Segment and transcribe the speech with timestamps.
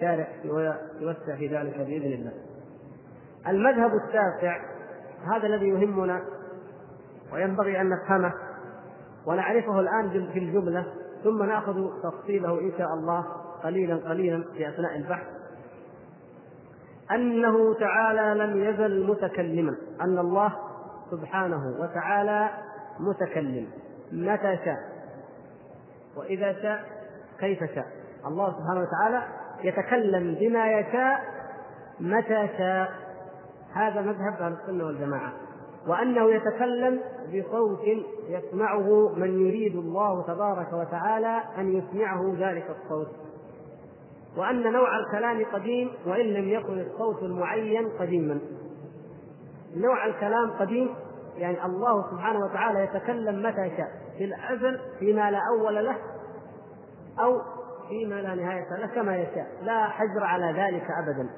[0.00, 2.32] الشارع ويوسع في ذلك بإذن الله.
[3.46, 4.60] المذهب التاسع
[5.34, 6.22] هذا الذي يهمنا
[7.32, 8.32] وينبغي أن نفهمه
[9.26, 10.86] ونعرفه الآن في الجملة
[11.24, 13.26] ثم نأخذ تفصيله إن شاء الله
[13.62, 15.26] قليلا قليلا في أثناء البحث.
[17.10, 20.52] أنه تعالى لم يزل متكلما أن الله
[21.10, 22.50] سبحانه وتعالى
[23.00, 23.66] متكلم
[24.12, 24.76] متى شاء؟
[26.16, 26.84] وإذا شاء
[27.38, 27.86] كيف شاء؟
[28.26, 31.20] الله سبحانه وتعالى يتكلم بما يشاء
[32.00, 32.92] متى شاء.
[33.74, 35.32] هذا مذهب أهل السنة والجماعة.
[35.86, 37.00] وأنه يتكلم
[37.34, 37.80] بصوت
[38.28, 43.08] يسمعه من يريد الله تبارك وتعالى أن يسمعه ذلك الصوت.
[44.36, 48.40] وأن نوع الكلام قديم وإن لم يكن الصوت المعين قديما.
[49.76, 50.94] نوع الكلام قديم
[51.36, 53.88] يعني الله سبحانه وتعالى يتكلم متى شاء.
[54.18, 55.96] في الأزل فيما لا أول له
[57.20, 57.40] أو
[57.90, 61.30] فيما لا نهاية له كما يشاء لا حجر على ذلك ابدا.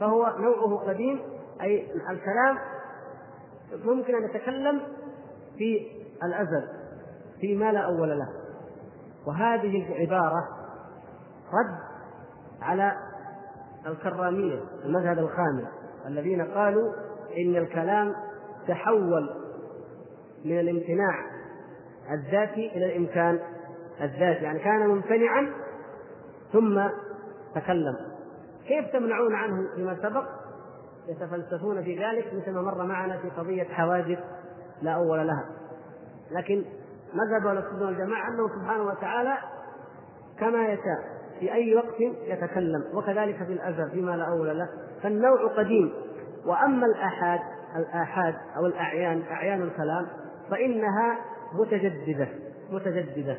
[0.00, 1.20] فهو نوعه قديم
[1.62, 2.58] أي الكلام
[3.84, 4.80] ممكن أن يتكلم
[5.58, 5.86] في
[6.24, 6.68] الأزل
[7.40, 8.28] فيما لا أول له.
[9.26, 10.48] وهذه العبارة
[11.52, 11.78] رد
[12.62, 12.92] على
[13.86, 15.64] الكرامية المذهب الخامس
[16.06, 16.92] الذين قالوا
[17.36, 18.14] إن الكلام
[18.68, 19.30] تحول
[20.44, 21.26] من الامتناع
[22.10, 23.40] الذاتي إلى الإمكان
[24.00, 24.44] الذاتي.
[24.44, 25.65] يعني كان ممتنعا
[26.52, 26.82] ثم
[27.54, 27.96] تكلم.
[28.68, 30.24] كيف تمنعون عنه فيما سبق؟
[31.08, 34.18] يتفلسفون في ذلك مثل ما مر معنا في قضية حوادث
[34.82, 35.44] لا أول لها.
[36.30, 36.64] لكن
[37.14, 39.38] مذهب أهل السنة والجماعة أنه سبحانه وتعالى
[40.38, 44.68] كما يشاء في أي وقت يتكلم وكذلك في الأزل فيما لا أول له.
[45.02, 45.92] فالنوع قديم.
[46.46, 47.40] وأما الآحاد
[47.76, 50.06] الآحاد أو الأعيان أعيان الكلام
[50.50, 51.18] فإنها
[51.54, 52.28] متجددة
[52.70, 53.36] متجددة.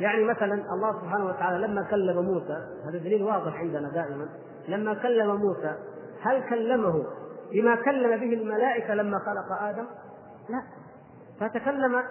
[0.00, 4.28] يعني مثلا الله سبحانه وتعالى لما كلم موسى هذا دليل واضح عندنا دائما
[4.68, 5.74] لما كلم موسى
[6.22, 7.04] هل كلمه
[7.52, 9.86] بما كلم به الملائكة لما خلق آدم؟
[10.48, 10.62] لا.
[11.40, 12.02] فتكلم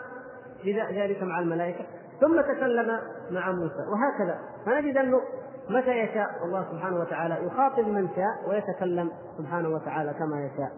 [0.95, 1.85] ذلك مع الملائكة
[2.21, 2.99] ثم تكلم
[3.31, 4.39] مع موسى وهكذا.
[4.65, 5.21] فنجد أنه
[5.69, 10.71] متى يشاء الله سبحانه وتعالى يخاطب من شاء ويتكلم سبحانه وتعالى كما يشاء.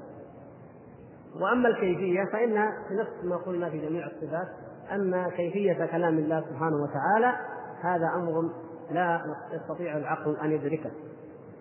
[1.42, 4.48] وأما الكيفية فإنها نفس ما قلنا في جميع الصفات
[4.92, 7.36] ان كيفية كلام الله سبحانه وتعالى
[7.82, 8.50] هذا أمر
[8.92, 9.22] لا
[9.52, 10.92] يستطيع العقل أن يدركه.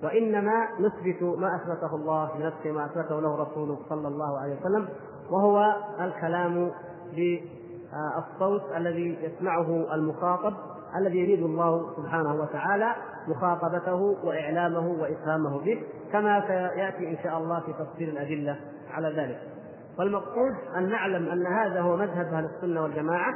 [0.03, 4.89] وإنما نثبت ما أثبته الله لنفسه ما أثبته له رسوله صلى الله عليه وسلم
[5.31, 6.71] وهو الكلام
[7.13, 10.55] بالصوت الذي يسمعه المخاطب
[10.97, 12.95] الذي يريد الله سبحانه وتعالى
[13.29, 15.83] مخاطبته وإعلامه وإفهامه به
[16.13, 18.57] كما سيأتي إن شاء الله في تفصيل الأدلة
[18.91, 19.56] على ذلك.
[19.99, 23.35] والمقصود أن نعلم أن هذا هو مذهب أهل السنة والجماعة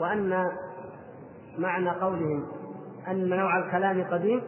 [0.00, 0.52] وأن
[1.58, 2.46] معنى قولهم
[3.08, 4.42] أن نوع الكلام قديم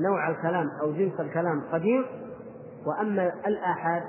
[0.00, 2.06] نوع الكلام أو جنس الكلام قديم
[2.86, 4.02] وأما الآحاد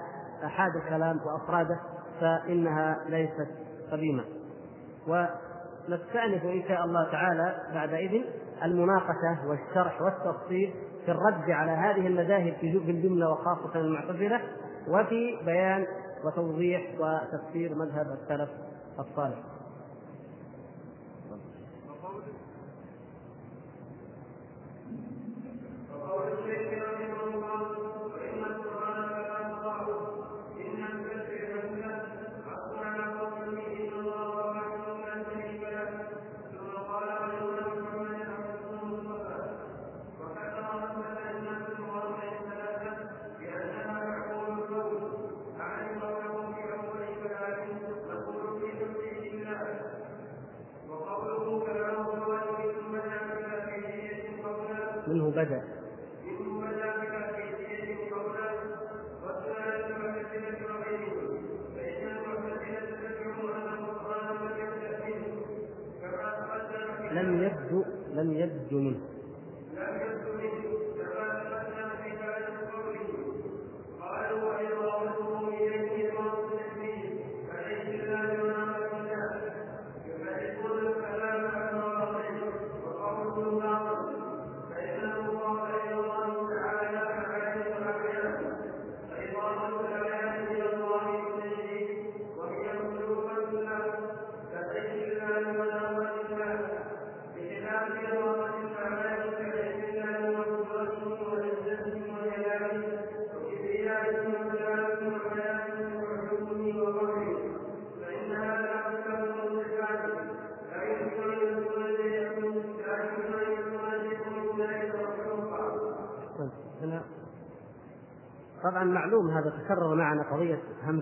[0.45, 1.79] آحاد الكلام وأفراده
[2.21, 3.47] فإنها ليست
[3.91, 4.23] قديمة.
[5.07, 8.23] ونستأنف إن شاء الله تعالى بعد إذن
[8.63, 10.73] المناقشة والشرح والتفصيل
[11.05, 14.41] في الرد على هذه المذاهب في الجملة وخاصة المعتزلة
[14.87, 15.85] وفي بيان
[16.25, 18.49] وتوضيح وتفسير مذهب السلف
[18.99, 19.54] الصالح.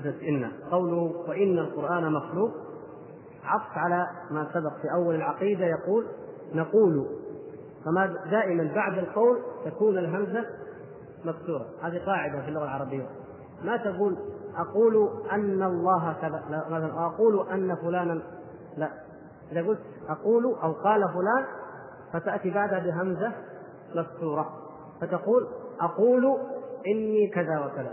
[0.03, 2.51] همزة إن قوله وإن القرآن مخلوق
[3.43, 6.05] عطف على ما سبق في أول العقيدة يقول
[6.53, 7.07] نقول
[7.85, 10.45] فما دائما بعد القول تكون الهمزة
[11.25, 11.65] مكسورة.
[11.81, 13.09] هذه قاعدة في اللغة العربية.
[13.63, 14.17] ما تقول
[14.55, 18.21] أقول أن الله كذا لا مثلا أقول أن فلانا
[18.77, 18.89] لا.
[19.51, 19.79] إذا قلت
[20.09, 21.45] أقول أو قال فلان
[22.13, 23.31] فتأتي بعدها بهمزة
[23.95, 24.49] مكسورة.
[25.01, 25.47] فتقول
[25.81, 26.37] أقول
[26.87, 27.91] إني كذا وكذا.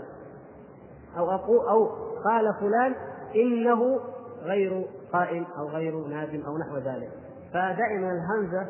[1.17, 1.89] أو أقول أو
[2.25, 2.95] قال فلان
[3.35, 3.99] إنه
[4.43, 7.09] غير قائل أو غير نادم أو نحو ذلك.
[7.53, 8.67] فدائما الهمزة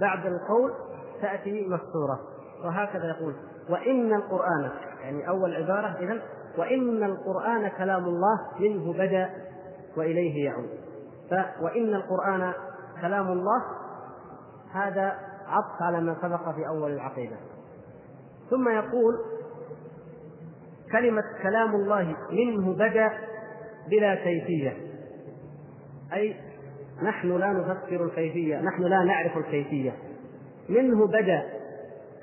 [0.00, 0.72] بعد القول
[1.22, 2.20] تأتي مكسورة
[2.64, 3.34] وهكذا يقول
[3.70, 6.22] وإن القرآن يعني أول عبارة إذا
[6.58, 9.30] وإن القرآن كلام الله منه بدأ
[9.96, 10.68] وإليه يعود.
[11.60, 12.52] وإن القرآن
[13.00, 13.62] كلام الله
[14.72, 15.12] هذا
[15.46, 17.36] عطف على ما سبق في أول العقيدة.
[18.50, 19.14] ثم يقول
[20.94, 23.10] كلمة كلام الله منه بدأ
[23.88, 24.76] بلا كيفية.
[26.12, 26.36] أي
[27.02, 29.92] نحن لا نفكر الكيفية نحن لا نعرف الكيفية.
[30.68, 31.42] منه بدأ.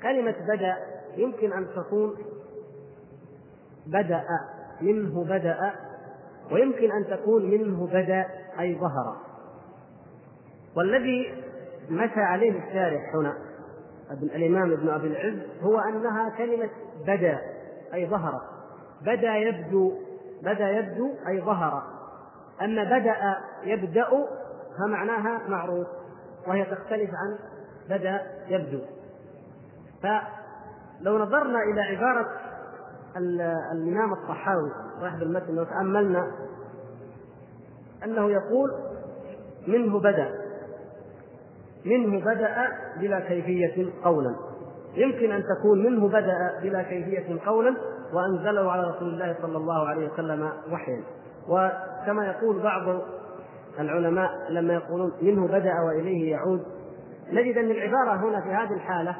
[0.02, 0.76] كلمة بدأ
[1.16, 2.14] يمكن أن تكون
[3.86, 4.24] بدأ
[4.80, 5.74] منه بدأ
[6.52, 8.26] ويمكن أن تكون منه بدأ
[8.60, 9.16] أي ظهر.
[10.76, 11.34] والذي
[11.90, 13.34] مشى عليه الشارح هنا
[14.22, 16.70] الإمام ابن أبي العز هو أنها كلمة
[17.06, 17.38] بدا
[17.94, 18.61] أي ظهر
[19.06, 19.92] بدا يبدو
[20.42, 21.82] بدا يبدو أي ظهر.
[22.62, 24.08] أما بدأ يبدأ
[24.78, 25.86] فمعناها معروف
[26.46, 27.38] وهي تختلف عن
[27.90, 28.80] بدا يبدو.
[30.02, 32.28] فلو نظرنا إلى عبارة
[33.72, 34.70] الإمام الطحاوي
[35.00, 36.32] صاحب المتن لو تأملنا
[38.04, 38.70] أنه يقول
[39.66, 40.28] منه بدأ
[41.84, 44.36] منه بدأ بلا كيفية قولا.
[44.94, 47.76] يمكن أن تكون منه بدأ بلا كيفية قولا
[48.12, 51.02] وأنزله على رسول الله صلى الله عليه وسلم وحيا.
[51.48, 53.00] وكما يقول بعض
[53.78, 56.62] العلماء لما يقولون منه بدأ وإليه يعود.
[57.32, 59.16] نجد أن العبارة هنا في هذه الحالة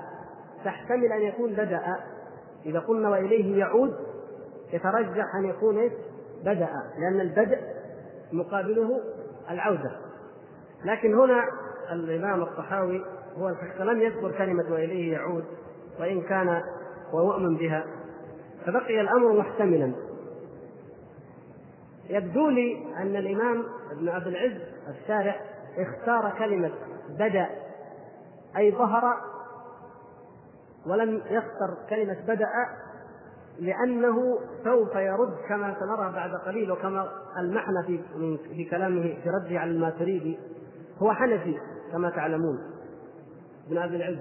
[0.64, 1.82] تحتمل أن يكون بدأ.
[2.66, 3.94] إذا قلنا وإليه يعود
[4.72, 5.92] يترجح أن يكون إيش؟
[6.40, 6.68] بدأ.
[6.98, 7.58] لأن البدء
[8.32, 9.00] مقابله
[9.50, 9.90] العودة.
[10.84, 11.44] لكن هنا
[11.92, 13.04] الإمام الطحاوي
[13.38, 13.48] هو
[13.80, 15.44] لم يذكر كلمة وإليه يعود
[16.00, 16.62] وإن كان
[17.12, 17.84] ويؤمن بها.
[18.66, 19.92] فبقي الأمر محتملا.
[22.10, 25.40] يبدو لي أن الإمام ابن عبد العز الشارع
[25.78, 26.70] اختار كلمة
[27.18, 27.48] بدأ
[28.56, 29.02] أي ظهر
[30.86, 32.48] ولم يختر كلمة بدأ
[33.58, 38.00] لأنه سوف يرد كما سنرى بعد قليل وكما المعنى في
[38.54, 40.38] في كلامه في رده على الماتريدي
[40.98, 41.58] هو حنفي
[41.92, 42.58] كما تعلمون
[43.66, 44.18] ابن ابي العز.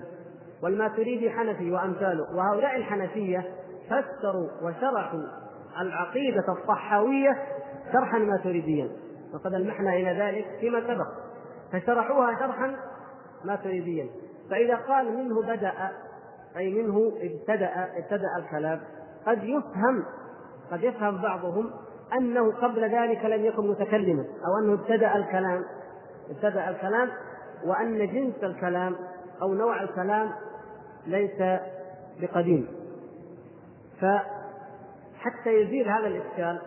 [0.64, 3.46] والماتريدي حنفي وأمثاله وهؤلاء الحنفية
[3.92, 5.20] فسروا وشرحوا
[5.82, 7.38] العقيدة الصحاوية
[7.94, 8.90] شرحا ماتريديا.
[9.34, 11.08] وقد ألمحنا إلى ذلك فيما سبق.
[11.74, 12.76] فشرحوها شرحا
[13.46, 14.08] ماتريديا.
[14.50, 15.74] فإذا قال منه بدأ
[16.58, 18.82] أي منه ابتدأ ابتدأ الكلام
[19.28, 20.06] قد يفهم
[20.72, 21.72] قد يفهم بعضهم
[22.18, 25.64] أنه قبل ذلك لم يكن متكلما أو أنه ابتدأ الكلام
[26.30, 27.10] ابتدأ الكلام
[27.66, 28.96] وأن جنس الكلام
[29.42, 30.32] أو نوع الكلام
[31.08, 31.60] ليس
[32.22, 32.68] بقديم.
[34.02, 36.62] فحتى يزيل هذا الإشكال.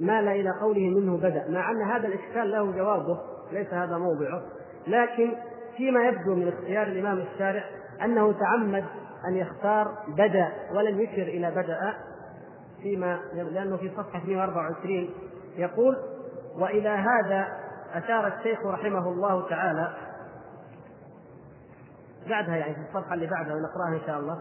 [0.00, 3.18] مال إلى قوله منه بدأ مع أن هذا الإشكال له جوابه
[3.52, 4.42] ليس هذا موضعه.
[4.86, 5.34] لكن
[5.76, 7.64] فيما يبدو من اختيار الإمام الشارع
[8.04, 8.84] أنه تعمد
[9.28, 11.94] أن يختار بدأ ولم يشر إلى بدأ
[12.82, 15.10] فيما لأنه في صفحة 124
[15.56, 15.96] يقول
[16.58, 17.48] وإلى هذا
[17.92, 19.94] أشار الشيخ رحمه الله تعالى.
[22.28, 24.38] بعدها يعني في الصفحة اللي بعدها ونقرأها إن شاء الله.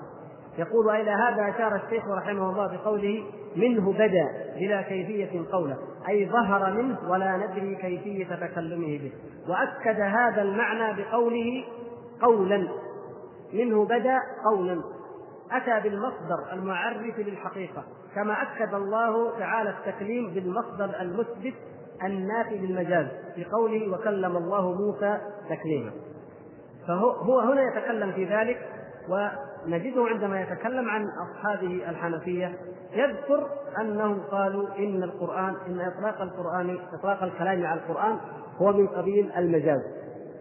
[0.57, 3.23] يقول وإلى هذا أشار الشيخ رحمه الله بقوله
[3.55, 5.77] منه بدا بلا كيفية قوله
[6.09, 9.11] أي ظهر منه ولا ندري كيفية تكلمه به.
[9.49, 11.63] وأكد هذا المعنى بقوله
[12.21, 12.67] قولا
[13.53, 14.81] منه بدا قولا.
[15.51, 17.83] أتى بالمصدر المعرف للحقيقة
[18.15, 21.53] كما أكد الله تعالى التكليم بالمصدر المثبت
[22.03, 23.07] النافي للمجاز
[23.51, 25.17] قوله وكلم الله موسى
[25.49, 25.91] تكليما.
[26.87, 28.57] فهو هو هنا يتكلم في ذلك
[29.65, 32.57] ونجده عندما يتكلم عن اصحابه الحنفية
[32.93, 33.47] يذكر
[33.81, 38.17] أنهم قالوا إن القرآن إن إطلاق القرآن إطلاق الكلام على القرآن
[38.57, 39.81] هو من قبيل المجاز.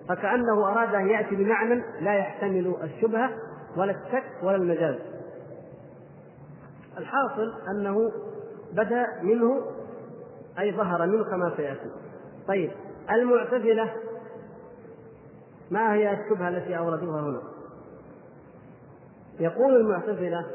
[0.09, 3.31] فكأنه أراد أن يأتي بمعنى لا يحتمل الشبهة
[3.77, 4.97] ولا الشك ولا المجاز.
[6.99, 8.13] الحاصل أنه
[8.73, 9.61] بدأ منه
[10.59, 11.91] أي ظهر منه كما سيأتي.
[12.49, 12.71] طيب
[13.11, 13.93] المعتزلة
[15.71, 17.41] ما هي الشبهة التي أوردوها هنا؟
[19.41, 20.47] يقول المعتزلة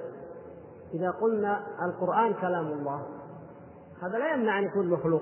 [0.93, 3.05] إذا قلنا القرآن كلام الله
[4.01, 5.21] هذا لا يمنع أن يكون مخلوق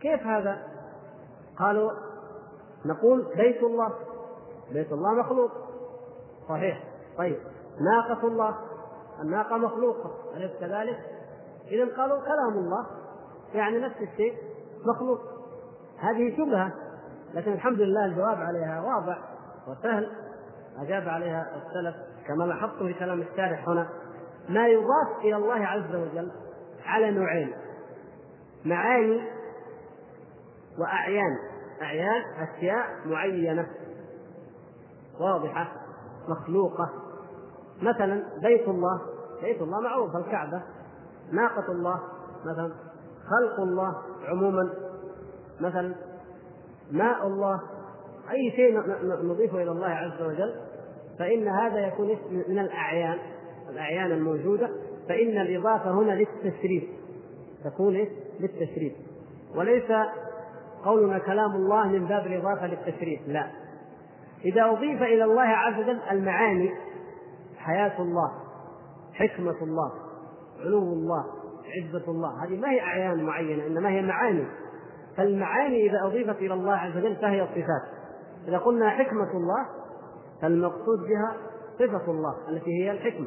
[0.00, 0.62] كيف هذا؟
[1.58, 1.90] قالوا
[2.84, 3.92] نقول بيت الله
[4.72, 5.50] بيت الله مخلوق.
[6.48, 6.84] صحيح.
[7.18, 7.36] طيب.
[7.80, 8.54] ناقة الله
[9.20, 10.98] الناقة مخلوقة أليس كذلك؟
[11.68, 12.86] إذا قالوا كلام الله
[13.54, 14.34] يعني نفس الشيء
[14.86, 15.20] مخلوق.
[15.98, 16.72] هذه شبهة
[17.34, 19.18] لكن الحمد لله الجواب عليها واضح
[19.68, 20.10] وسهل.
[20.78, 21.96] أجاب عليها السلف.
[22.26, 23.88] كما لاحظت في كلام الشارح هنا
[24.48, 26.32] ما يضاف إلى الله عز وجل
[26.84, 27.52] على نوعين
[28.64, 29.22] معاني
[30.78, 31.38] وأعيان.
[31.82, 33.66] أعيان أشياء معينة
[35.20, 35.72] واضحة
[36.28, 36.90] مخلوقة.
[37.82, 39.00] مثلا بيت الله
[39.42, 40.62] بيت الله معروف الكعبة
[41.32, 42.00] ناقة الله
[42.44, 42.72] مثلا
[43.30, 43.94] خلق الله
[44.28, 44.74] عموما
[45.60, 45.94] مثلا
[46.90, 47.60] ماء الله
[48.30, 48.80] أي شيء
[49.24, 50.54] نضيفه إلى الله عز وجل.
[51.18, 53.18] فإن هذا يكون اسم من الأعيان
[53.70, 54.70] الأعيان الموجودة
[55.08, 56.84] فإن الإضافة هنا للتشريف.
[57.64, 58.06] تكون؟
[58.40, 58.92] للتشريف.
[59.56, 59.92] وليس
[60.84, 63.46] قولنا كلام الله من باب الإضافة للتشريف لا.
[64.44, 66.70] إذا أضيف إلى الله عز وجل المعاني
[67.58, 68.32] حياة الله
[69.14, 69.92] حكمة الله
[70.60, 71.24] علو الله
[71.76, 74.44] عزة الله هذه ما هي أعيان معينة إنما هي معاني.
[75.16, 78.02] فالمعاني إذا أضيفت إلى الله عز وجل فهي صفات.
[78.48, 79.81] إذا قلنا حكمة الله
[80.42, 81.36] فالمقصود بها
[81.78, 83.26] صفة الله التي هي الحكمة.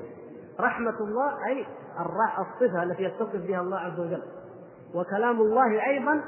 [0.60, 1.65] رحمة الله أي
[2.39, 4.24] الصفة التي يتصف بها الله عز وجل.
[4.95, 6.24] وكلام الله أيضا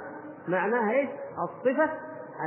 [0.47, 1.09] معناها إيش؟
[1.43, 1.89] الصفة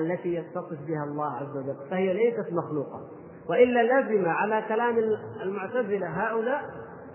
[0.01, 1.77] التي يتصف بها الله عز وجل.
[1.91, 3.01] فهي ليست مخلوقة.
[3.49, 4.99] وإلا لزم على كلام
[5.43, 6.63] المعتزلة هؤلاء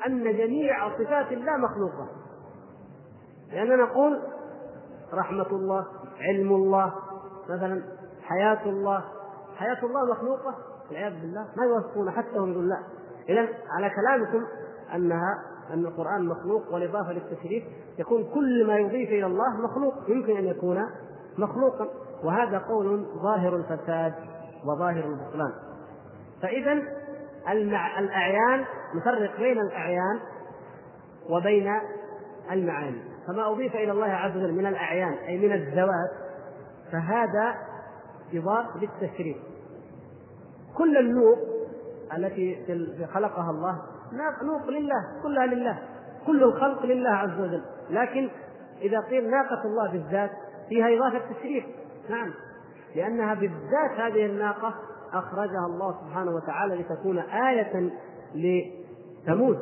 [0.07, 2.09] أن جميع صفات الله مخلوقة.
[3.51, 4.21] لأننا نقول
[5.13, 5.85] رحمة الله
[6.19, 6.93] علم الله
[7.49, 7.83] مثلا
[8.23, 9.03] حياة الله.
[9.55, 12.77] حياة الله مخلوقة؟ والعياذ بالله ما يوصفون حتى هم يقول لا
[13.29, 14.45] إذا على كلامكم
[14.95, 17.63] أنها أن القرآن مخلوق والإضافة للتشريف
[17.99, 20.85] يكون كل ما يضيف إلى الله مخلوق يمكن أن يكون
[21.37, 21.87] مخلوقا.
[22.23, 24.13] وهذا قول ظاهر الفساد
[24.65, 25.53] وظاهر البطلان.
[26.41, 26.81] فإذا
[27.49, 27.99] المع...
[27.99, 28.65] الأعيان
[28.95, 30.19] نفرق بين الأعيان
[31.29, 31.71] وبين
[32.51, 33.01] المعاني.
[33.27, 36.11] فما أضيف إلى الله عز وجل من الأعيان أي من الذوات
[36.91, 37.55] فهذا
[38.31, 39.37] يضاف للتشريف.
[40.77, 41.37] كل النوق
[42.17, 42.65] التي
[43.13, 43.81] خلقها الله
[44.43, 45.79] نوق لله كلها لله
[46.27, 47.61] كل الخلق لله عز وجل.
[47.89, 48.29] لكن
[48.81, 50.31] إذا قيل ناقة الله بالذات
[50.69, 51.65] فيها إضافة تشريف.
[52.09, 52.33] نعم.
[52.95, 54.73] لأنها بالذات هذه الناقة
[55.13, 57.91] أخرجها الله سبحانه وتعالى لتكون آية
[58.35, 59.59] لثمود.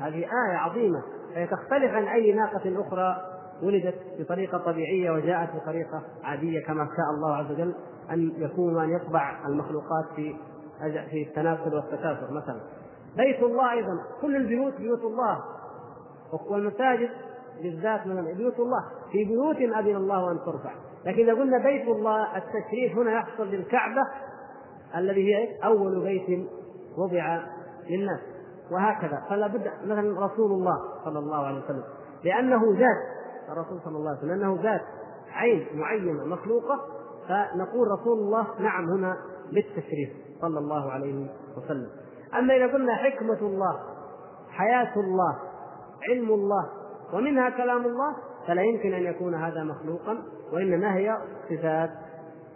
[0.00, 1.02] هذه آية عظيمة.
[1.34, 3.16] فهي تختلف عن أي ناقة أخرى
[3.62, 7.74] ولدت بطريقة طبيعية وجاءت بطريقة عادية كما شاء الله عز وجل.
[8.10, 10.36] أن يكون أن يطبع المخلوقات في
[11.10, 12.60] في التناسل والتكاثر مثلا.
[13.16, 15.44] بيت الله أيضا كل البيوت بيوت الله.
[16.50, 17.10] والمساجد
[17.62, 18.84] بالذات من بيوت الله.
[19.12, 20.72] في بيوت أذن الله أن ترفع.
[21.04, 24.02] لكن إذا قلنا بيت الله التشريف هنا يحصل للكعبة
[24.96, 26.48] الذي هي أول بيت
[26.98, 27.40] وضع
[27.90, 28.20] للناس.
[28.72, 29.22] وهكذا.
[29.28, 31.84] فلا بد مثلا رسول الله صلى الله عليه وسلم.
[32.24, 33.16] لأنه ذات
[33.52, 34.82] الرسول صلى الله عليه وسلم لأنه ذات
[35.32, 36.95] عين معينة مخلوقة
[37.28, 39.16] فنقول رسول الله نعم هنا
[39.52, 41.88] بالتشريف صلى الله عليه وسلم.
[42.38, 43.80] أما إذا قلنا حكمة الله
[44.50, 45.38] حياة الله
[46.10, 46.68] علم الله
[47.12, 48.16] ومنها كلام الله
[48.46, 50.18] فلا يمكن أن يكون هذا مخلوقا
[50.52, 51.18] وإنما هي
[51.50, 51.90] صفات.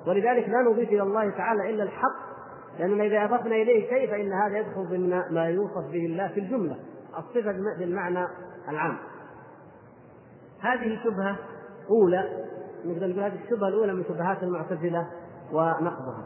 [0.07, 2.31] ولذلك لا نضيف إلى الله تعالى إلا الحق
[2.79, 6.77] لأننا إذا أضفنا إليه شيء فإن هذا يدخل ضمن ما يوصف به الله في الجملة
[7.19, 8.27] الصفة بالمعنى
[8.69, 8.99] العام.
[10.61, 11.37] هذه شبهة
[11.91, 12.50] أولى
[12.85, 15.07] نقدر نقول هذه الشبهة الأولى من شبهات المعتزلة
[15.53, 16.25] ونقضها.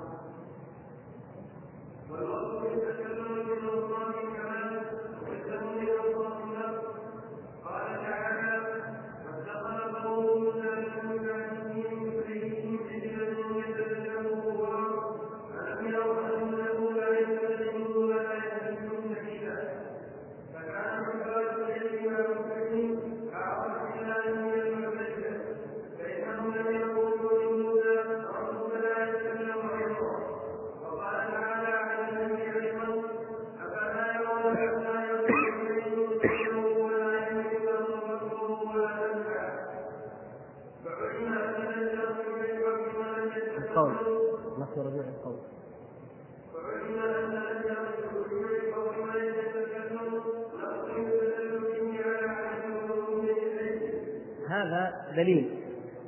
[55.16, 55.50] دليل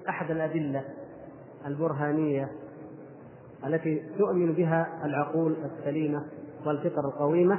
[0.09, 0.85] أحد الأدلة
[1.67, 2.51] البرهانية
[3.67, 6.23] التي تؤمن بها العقول السليمة
[6.67, 7.59] والفطر القويمة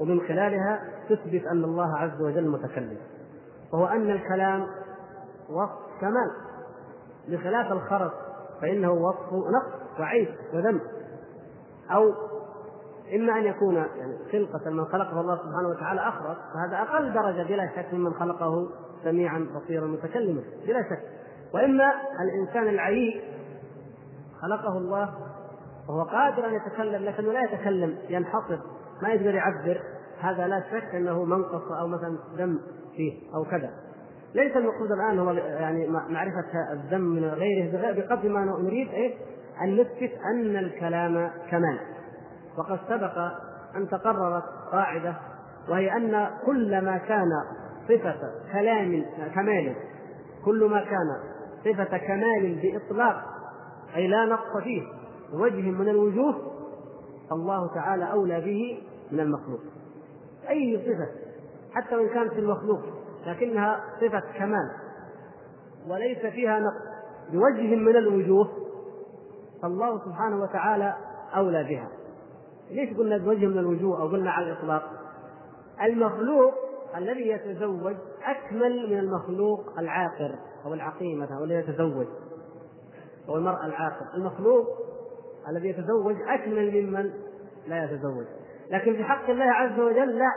[0.00, 2.98] ومن خلالها تثبت أن الله عز وجل متكلم.
[3.72, 4.66] وهو أن الكلام
[5.50, 6.30] وصف كمال.
[7.28, 8.14] بخلاف الخرق
[8.60, 10.80] فإنه وصف نقص وعيب وذنب.
[11.90, 12.12] أو
[13.14, 17.70] إما أن يكون يعني خلقة من خلقه الله سبحانه وتعالى أخرق فهذا أقل درجة بلا
[17.76, 18.68] شك ممن خلقه
[19.04, 21.02] سميعا بصيرا متكلما بلا شك.
[21.54, 23.22] وإما الإنسان العيب
[24.42, 25.14] خلقه الله
[25.88, 28.58] وهو قادر أن يتكلم لكنه لا يتكلم ينحصر.
[29.02, 29.80] ما يقدر يعبر
[30.20, 32.58] هذا لا شك أنه منقص أو مثلا دم
[32.96, 33.70] فيه أو كذا.
[34.34, 39.14] ليس المقصود الآن هو يعني معرفة الذم من غيره بقدر ما نريد إيه؟
[39.62, 41.78] أن نثبت أن الكلام كمال.
[42.58, 43.18] وقد سبق
[43.76, 45.14] أن تقررت قاعدة
[45.68, 47.28] وهي أن كل ما كان
[47.88, 48.16] صفة
[48.52, 49.74] كلام كمال
[50.44, 51.16] كل ما كان
[51.64, 53.24] صفة كمال بإطلاق
[53.96, 54.82] أي لا نقص فيه
[55.32, 56.55] وجه من الوجوه
[57.30, 59.60] فالله تعالى أولى به من المخلوق.
[60.48, 61.08] أي صفة
[61.72, 62.80] حتى وإن كانت في المخلوق
[63.26, 64.70] لكنها صفة كمال
[65.88, 66.86] وليس فيها نقص.
[67.32, 68.48] بوجه من الوجوه
[69.62, 70.94] فالله سبحانه وتعالى
[71.36, 71.88] أولى بها.
[72.70, 74.90] ليش قلنا بوجه من الوجوه أو قلنا على الإطلاق؟
[75.82, 76.54] المخلوق
[76.96, 82.06] الذي يتزوج أكمل من المخلوق العاقر أو العقيمة أو الذي يتزوج
[83.28, 84.14] أو المرأة العاقر.
[84.14, 84.66] المخلوق
[85.48, 87.10] الذي يتزوج أكمل ممن
[87.66, 88.26] لا يتزوج.
[88.70, 90.32] لكن في حق الله عز وجل لا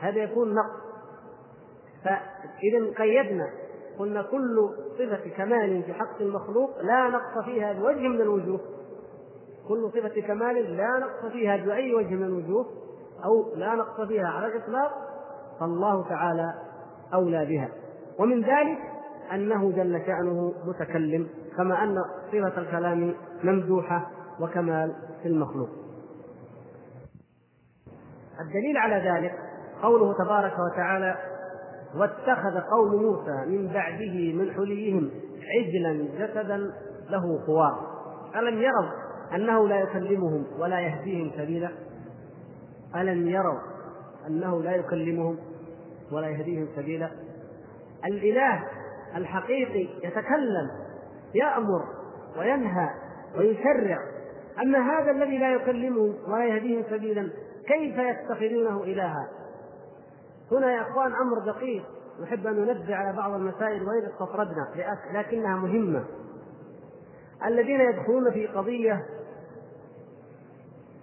[0.00, 0.84] هذا يكون نقص.
[2.04, 3.50] فإذا قيدنا
[3.98, 4.68] قلنا كل
[4.98, 8.60] صفة كمال في حق المخلوق لا نقص فيها بوجه من الوجوه.
[9.68, 12.66] كل صفة كمال لا نقص فيها بأي وجه من الوجوه
[13.24, 14.92] أو لا نقص فيها على الإطلاق
[15.60, 16.54] فالله تعالى
[17.14, 17.68] أولى بها.
[18.18, 18.78] ومن ذلك
[19.32, 21.96] أنه جل شأنه متكلم كما أن
[22.32, 25.68] صفة الكلام ممدوحة وكمال في المخلوق.
[28.40, 29.32] الدليل على ذلك
[29.82, 31.16] قوله تبارك وتعالى
[31.96, 35.10] واتخذ قوم موسى من بعده من حليهم
[35.42, 36.56] عجلا جسدا
[37.10, 37.94] له خوار
[38.36, 38.90] ألم يروا
[39.34, 41.70] أنه لا يكلمهم ولا يهديهم سبيلا؟
[42.96, 43.58] ألم يروا
[44.26, 45.36] أنه لا يكلمهم
[46.12, 47.10] ولا يهديهم سبيلا؟
[48.04, 48.64] الإله
[49.16, 50.70] الحقيقي يتكلم
[51.34, 51.84] يأمر
[52.38, 52.90] وينهى
[53.38, 53.98] ويشرع
[54.62, 57.30] أما هذا الذي لا يكلمهم ولا يهديهم سبيلا
[57.66, 59.28] كيف يتخذونه إلها؟
[60.52, 61.84] هنا يا أخوان أمر دقيق.
[62.22, 64.68] نحب أن ننبه على بعض المسائل وان استطردنا
[65.14, 66.04] لكنها مهمة.
[67.46, 69.06] الذين يدخلون في قضية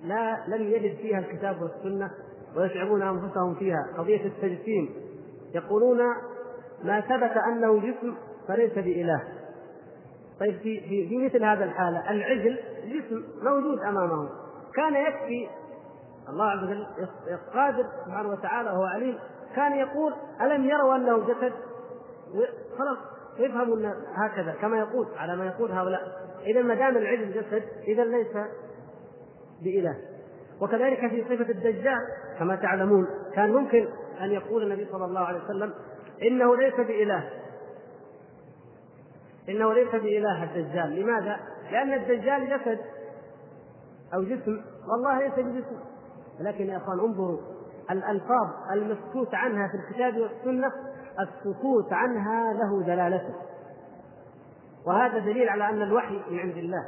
[0.03, 2.11] لا لم يجد فيها الكتاب والسنة
[2.57, 4.89] ويشعبون أنفسهم فيها قضية التجسيم.
[5.55, 5.99] يقولون
[6.83, 8.15] ما ثبت أنه جسم
[8.47, 9.23] فليس بإله.
[10.39, 12.59] طيب في في, في مثل هذا الحاله العجل
[12.99, 14.29] جسم موجود امامهم
[14.75, 15.49] كان يكفي
[16.29, 16.85] الله عز وجل
[17.53, 19.19] قادر سبحانه وتعالى وهو عليم
[19.55, 21.53] كان يقول ألم يروا أنه جسد؟
[22.77, 22.97] خلاص
[23.39, 26.01] يفهموا هكذا كما يقول على ما يقول هؤلاء.
[26.43, 28.37] إذا ما دام العلم جسد إذا ليس
[29.63, 29.97] بإله.
[30.61, 31.99] وكذلك في صفة الدجال
[32.39, 33.87] كما تعلمون كان ممكن
[34.21, 35.73] أن يقول النبي صلى الله عليه وسلم
[36.21, 37.29] إنه ليس بإله.
[39.49, 40.95] إنه ليس بإله الدجال.
[40.95, 41.39] لماذا؟
[41.71, 42.79] لأن الدجال جسد
[44.13, 44.61] أو جسم.
[44.91, 45.79] والله ليس بجسم.
[46.39, 47.39] لكن يا إخوان انظروا
[47.91, 50.71] الألفاظ المسكوت عنها في الكتاب والسنة
[51.19, 53.35] السكوت عنها له دلالته.
[54.87, 56.85] وهذا دليل على أن الوحي من عند الله.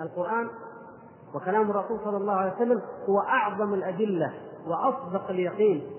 [0.00, 0.48] القرآن
[1.34, 4.34] وكلام الرسول صلى الله عليه وسلم هو أعظم الأدلة
[4.66, 5.90] وأصدق اليقين.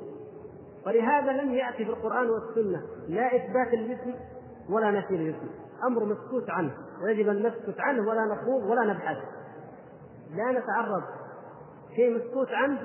[0.88, 4.13] ولهذا لم يأتي في القرآن والسنة لا إثبات الجسم
[4.70, 5.64] ولا نفي الجسم.
[5.88, 6.71] أمر مسكوت عنه
[7.04, 9.17] ويجب أن نسكت عنه ولا نخوض ولا نبحث.
[10.36, 11.04] لا نتعرض.
[11.95, 12.80] شيء مسكوت عنه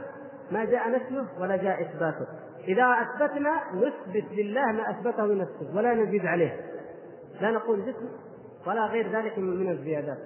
[0.50, 2.26] ما جاء نفيه ولا جاء إثباته.
[2.68, 6.60] إذا أثبتنا نثبت لله ما أثبته لنفسه ولا نزيد عليه.
[7.40, 8.08] لا نقول جسم
[8.66, 10.18] ولا غير ذلك من الزيادات.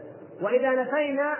[0.43, 1.37] وإذا نفينا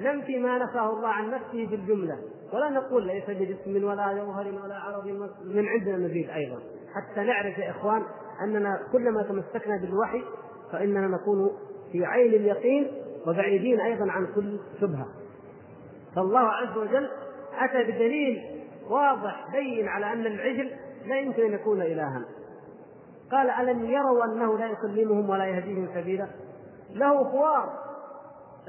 [0.00, 2.18] ننفي ما نفاه الله عن نفسه بالجملة.
[2.52, 5.06] ولا نقول ليس بجسم ولا جوهر ولا عرض
[5.44, 6.58] من عندنا نزيد أيضا.
[6.94, 8.02] حتى نعرف يا إخوان
[8.42, 10.24] أننا كلما تمسكنا بالوحي
[10.72, 11.50] فإننا نكون
[11.92, 12.90] في عين اليقين
[13.26, 15.06] وبعيدين أيضا عن كل شبهة.
[16.16, 17.08] فالله عز وجل
[17.58, 20.70] أتى بدليل واضح بين على أن العجل
[21.06, 22.24] لا يمكن أن يكون إلها.
[23.30, 26.28] قال ألم يروا أنه لا يكلمهم ولا يهديهم سبيلا؟
[26.90, 27.72] له خوار.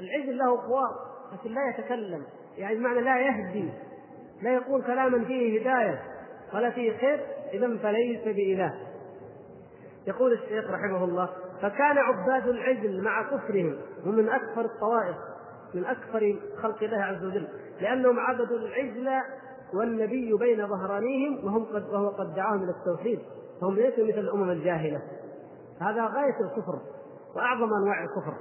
[0.00, 0.90] العجل له خوار
[1.32, 2.22] لكن لا يتكلم.
[2.58, 3.70] يعني بمعنى لا يهدي
[4.42, 6.02] لا يقول كلاما فيه هداية
[6.54, 7.20] ولا فيه خير
[7.52, 8.74] إذا فليس بإله.
[10.06, 11.28] يقول الشيخ رحمه الله
[11.62, 15.16] فكان عباد العجل مع كفرهم ومن أكثر الطوائف
[15.74, 17.48] من أكثر خلق الله عز وجل.
[17.80, 19.08] لأنهم عبدوا العجل
[19.74, 23.20] والنبي بين ظهرانيهم وهم قد وهو قد دعاهم إلى التوحيد
[23.60, 25.02] فهم ليسوا مثل الأمم الجاهلة.
[25.80, 26.80] هذا غاية الكفر
[27.36, 28.34] وأعظم أنواع الكفر.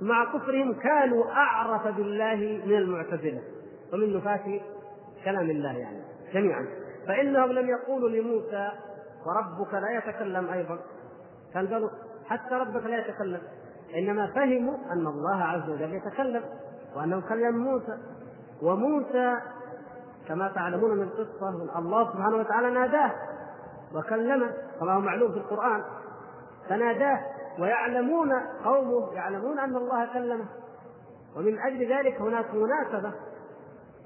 [0.00, 3.42] مع كفرهم كانوا أعرف بالله من المعتزلة
[3.92, 4.60] ومن نفاة
[5.24, 6.02] كلام الله يعني
[6.34, 6.66] جميعا.
[7.06, 8.68] فإنهم لم يقولوا لموسى
[9.26, 10.78] وربك لا يتكلم أيضا.
[11.54, 11.88] كان قالوا
[12.28, 13.40] حتى ربك لا يتكلم.
[13.94, 16.42] إنما فهموا أن الله عز وجل يتكلم
[16.96, 17.98] وأنه كلم موسى.
[18.62, 19.36] وموسى
[20.28, 23.12] كما تعلمون من القصة الله سبحانه وتعالى ناداه
[23.94, 25.82] وكلمه كما هو معلوم في القرآن.
[26.68, 27.20] فناداه
[27.58, 28.32] ويعلمون
[28.64, 30.46] قومه يعلمون أن الله كلمه.
[31.36, 33.12] ومن أجل ذلك هناك مناسبة.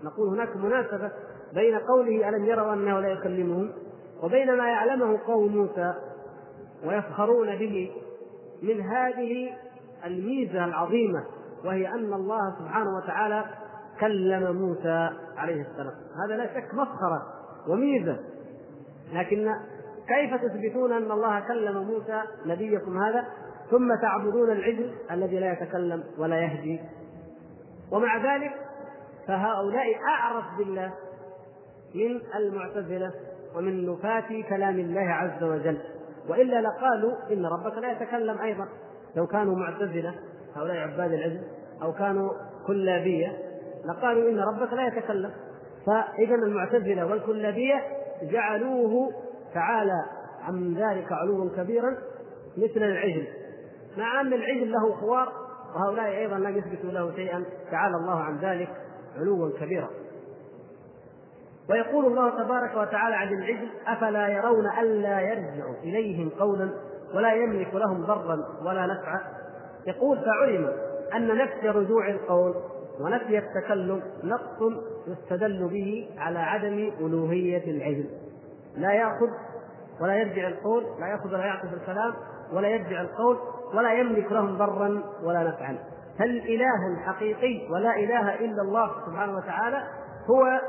[0.05, 1.11] نقول هناك مناسبة
[1.55, 3.73] بين قوله ألم يروا أنه لا يكلمهم
[4.23, 5.95] وبين ما يعلمه قوم موسى
[6.85, 7.93] ويفخرون به
[8.63, 9.53] من هذه
[10.05, 11.25] الميزة العظيمة
[11.65, 13.45] وهي أن الله سبحانه وتعالى
[14.01, 15.95] كلم موسى عليه السلام.
[16.25, 17.23] هذا لا شك مفخره
[17.69, 18.19] وميزة
[19.13, 19.55] لكن
[20.09, 23.27] كيف تثبتون أن الله كلم موسى نبيكم هذا؟
[23.71, 26.81] ثم تعبدون العجل الذي لا يتكلم ولا يهدي.
[27.93, 28.53] ومع ذلك
[29.27, 30.93] فهؤلاء أعرف بالله
[31.95, 33.13] من المعتزلة
[33.57, 35.79] ومن نفاة كلام الله عز وجل.
[36.29, 38.69] وإلا لقالوا إن ربك لا يتكلم أيضا.
[39.17, 40.15] لو كانوا معتزلة
[40.57, 41.41] هؤلاء عباد العجل
[41.83, 42.31] أو كانوا
[42.67, 43.39] كلابية
[43.85, 45.31] لقالوا إن ربك لا يتكلم.
[45.87, 47.83] فإذا المعتزلة والكلابية
[48.23, 49.11] جعلوه
[49.55, 50.05] تعالى
[50.43, 51.97] عن ذلك علوا كبيرا
[52.57, 53.27] مثل العجل.
[53.99, 55.33] مع أن العجل له خوار
[55.75, 58.69] وهؤلاء أيضا لم يثبتوا له شيئا تعالى الله عن ذلك
[59.17, 59.89] علوا كبيرا.
[61.71, 66.71] ويقول الله تبارك وتعالى عن العجل أفلا يرون الا يرجع إليهم قولا
[67.15, 69.21] ولا يملك لهم ضرا ولا نفعا؟
[69.87, 70.73] يقول فعلم
[71.15, 72.55] أن نفي رجوع القول
[73.01, 74.73] ونفي التكلم نقص
[75.07, 78.07] يستدل به على عدم ألوهية العجل.
[78.77, 79.29] لا يأخذ
[80.01, 82.15] ولا يرجع القول لا يأخذ ولا يعطي في الكلام
[82.53, 83.39] ولا يرجع القول
[83.75, 85.79] ولا يملك لهم ضرا ولا نفعا.
[86.19, 89.83] هل اله حقيقي ولا إله إلا الله سبحانه وتعالى
[90.31, 90.61] هو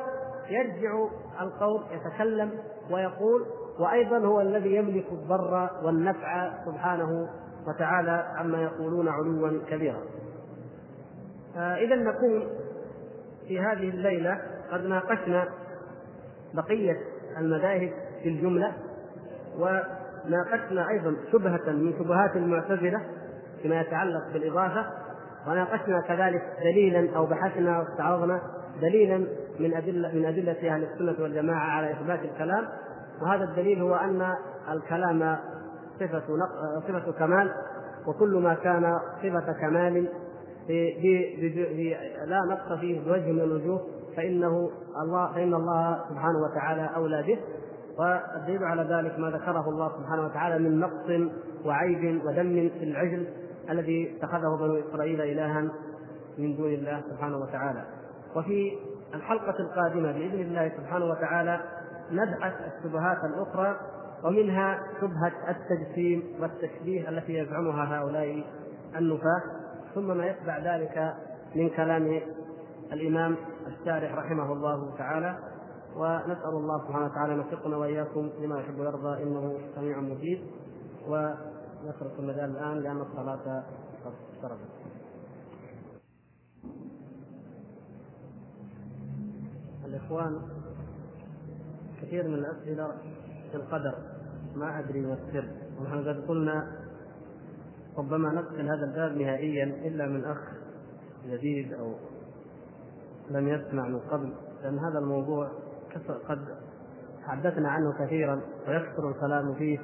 [0.49, 1.07] يرجع
[1.41, 2.51] القول يتكلم
[2.91, 3.45] ويقول
[3.79, 7.29] وأيضا هو الذي يملك الضر والنفع سبحانه
[7.67, 9.99] وتعالى عما يقولون علوا كبيرا.
[11.55, 12.49] اذا نكون
[13.47, 15.47] في هذه الليلة قد ناقشنا
[16.53, 16.97] بقية
[17.37, 18.73] المذاهب في الجملة
[19.57, 23.01] وناقشنا أيضا شبهة من شبهات المعتزلة
[23.61, 24.85] فيما يتعلق بالإضافة
[25.47, 28.41] وناقشنا كذلك دليلا أو بحثنا واستعرضنا
[28.81, 29.17] دليلا
[29.59, 32.67] من ادله من أدلة أهل السنة والجماعة على إثبات الكلام
[33.21, 34.33] وهذا الدليل هو أن
[34.71, 35.37] الكلام
[35.99, 36.23] صفة
[36.87, 37.51] صفة كمال
[38.07, 40.07] وكل ما كان صفة كمال
[42.25, 43.81] لا نقص فيه بوجه من الوجوه
[44.17, 44.69] فإنه
[45.03, 47.39] الله فإن الله سبحانه وتعالى أولى به.
[47.99, 51.31] والدليل على ذلك ما ذكره الله سبحانه وتعالى من نقص
[51.65, 53.27] وعيب ودم في العجل
[53.69, 55.61] الذي اتخذه بنو إسرائيل إلها
[56.37, 57.85] من دون الله سبحانه وتعالى.
[58.35, 58.77] وفي
[59.13, 61.59] الحلقة القادمة بإذن الله سبحانه وتعالى
[62.11, 63.79] نبحث الشبهات الأخرى
[64.23, 68.43] ومنها شبهة التجسيم والتشبيه التي يزعمها هؤلاء
[68.95, 69.41] النفاة
[69.95, 71.13] ثم ما يتبع ذلك
[71.55, 72.21] من كلام
[72.93, 73.35] الإمام
[73.67, 75.35] الشارح رحمه الله تعالى
[75.95, 80.39] ونسأل الله سبحانه وتعالى أن يوفقنا وإياكم لما يحب ويرضى إنه سميع مجيب
[81.07, 83.63] ونترك المجال الآن لأن الصلاة
[84.05, 84.82] قد اقتربت.
[90.03, 90.41] الإخوان
[92.01, 92.87] كثير من الأسئلة
[93.51, 93.93] في القدر
[94.55, 95.47] ما أدري ما السر.
[95.79, 96.71] ونحن قد قلنا
[97.97, 100.37] ربما نقفل هذا الباب نهائيا إلا من أخ
[101.27, 101.93] جديد أو
[103.31, 105.51] لم يسمع من قبل لأن هذا الموضوع
[106.27, 106.39] قد
[107.25, 109.79] تحدثنا عنه كثيرا ويكثر الكلام فيه.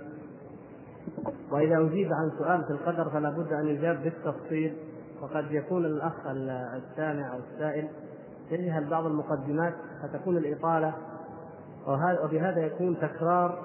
[1.51, 4.77] وإذا أجيب عن سؤال في القدر فلا بد أن يجاب بالتفصيل
[5.21, 7.89] وقد يكون الأخ السامع أو السائل
[8.51, 10.93] يجهل بعض المقدمات فتكون الإطالة
[12.23, 13.63] وبهذا يكون تكرار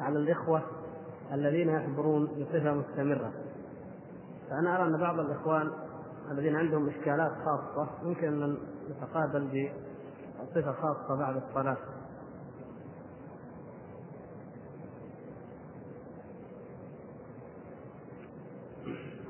[0.00, 0.62] على الإخوة
[1.32, 3.32] الذين يحضرون بصفة مستمرة.
[4.50, 5.70] فأنا أرى أن بعض الإخوان
[6.30, 8.56] الذين عندهم إشكالات خاصة يمكن أن
[8.90, 9.70] نتقابل
[10.42, 11.76] بصفة خاصة بعد الصلاة.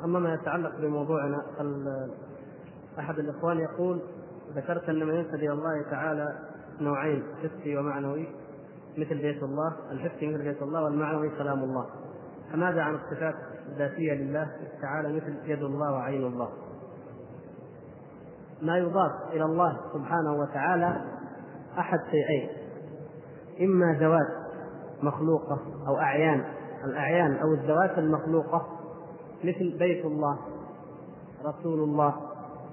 [0.05, 1.42] أما ما يتعلق بموضوعنا
[2.99, 4.01] أحد الإخوان يقول
[4.55, 6.39] ذكرت أن من ينسب إلى الله تعالى
[6.81, 8.29] نوعين حسي ومعنوي
[8.99, 11.87] مثل بيت الله الحسي مثل بيت الله والمعنوي كلام الله.
[12.53, 13.35] فماذا عن الصفات
[13.67, 14.51] الذاتية لله؟
[14.83, 16.49] تعالى مثل يد الله وعين الله.
[18.63, 21.05] ما يضاف إلى الله سبحانه وتعالى
[21.79, 22.49] أحد شيئين.
[23.61, 24.47] إما ذوات
[25.03, 26.45] مخلوقة أو أعيان
[26.85, 28.67] الأعيان أو الذوات المخلوقة
[29.45, 30.39] مثل بيت الله
[31.45, 32.15] رسول الله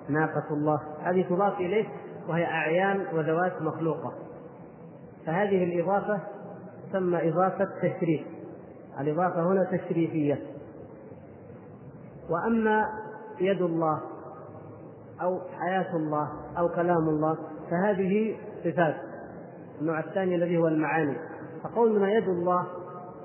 [0.10, 0.82] ناقة الله.
[1.04, 1.86] هذه تضاف إليه
[2.30, 4.14] وهي أعيان وذوات مخلوقة.
[5.26, 6.20] فهذه الإضافة
[6.90, 8.28] تسمى إضافة تشريف.
[9.00, 10.40] الإضافة هنا تشريفية.
[12.30, 12.86] وأما
[13.40, 14.02] يد الله
[15.22, 17.38] أو حياة الله أو كلام الله
[17.72, 18.96] فهذه صفات.
[19.82, 21.18] النوع الثاني الذي هو المعاني.
[21.64, 22.68] فقولنا يد الله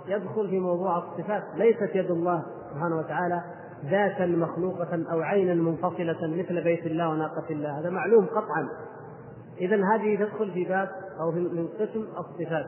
[0.07, 1.43] يدخل في موضوع الصفات.
[1.55, 3.43] ليست يد الله سبحانه وتعالى
[3.85, 7.81] ذاتا مخلوقة أو عينا منفصلة مثل بيت الله وناقة الله.
[7.81, 8.69] هذا معلوم قطعا.
[9.61, 10.88] إذا هذه تدخل في باب
[11.21, 12.67] أو من قسم الصفات.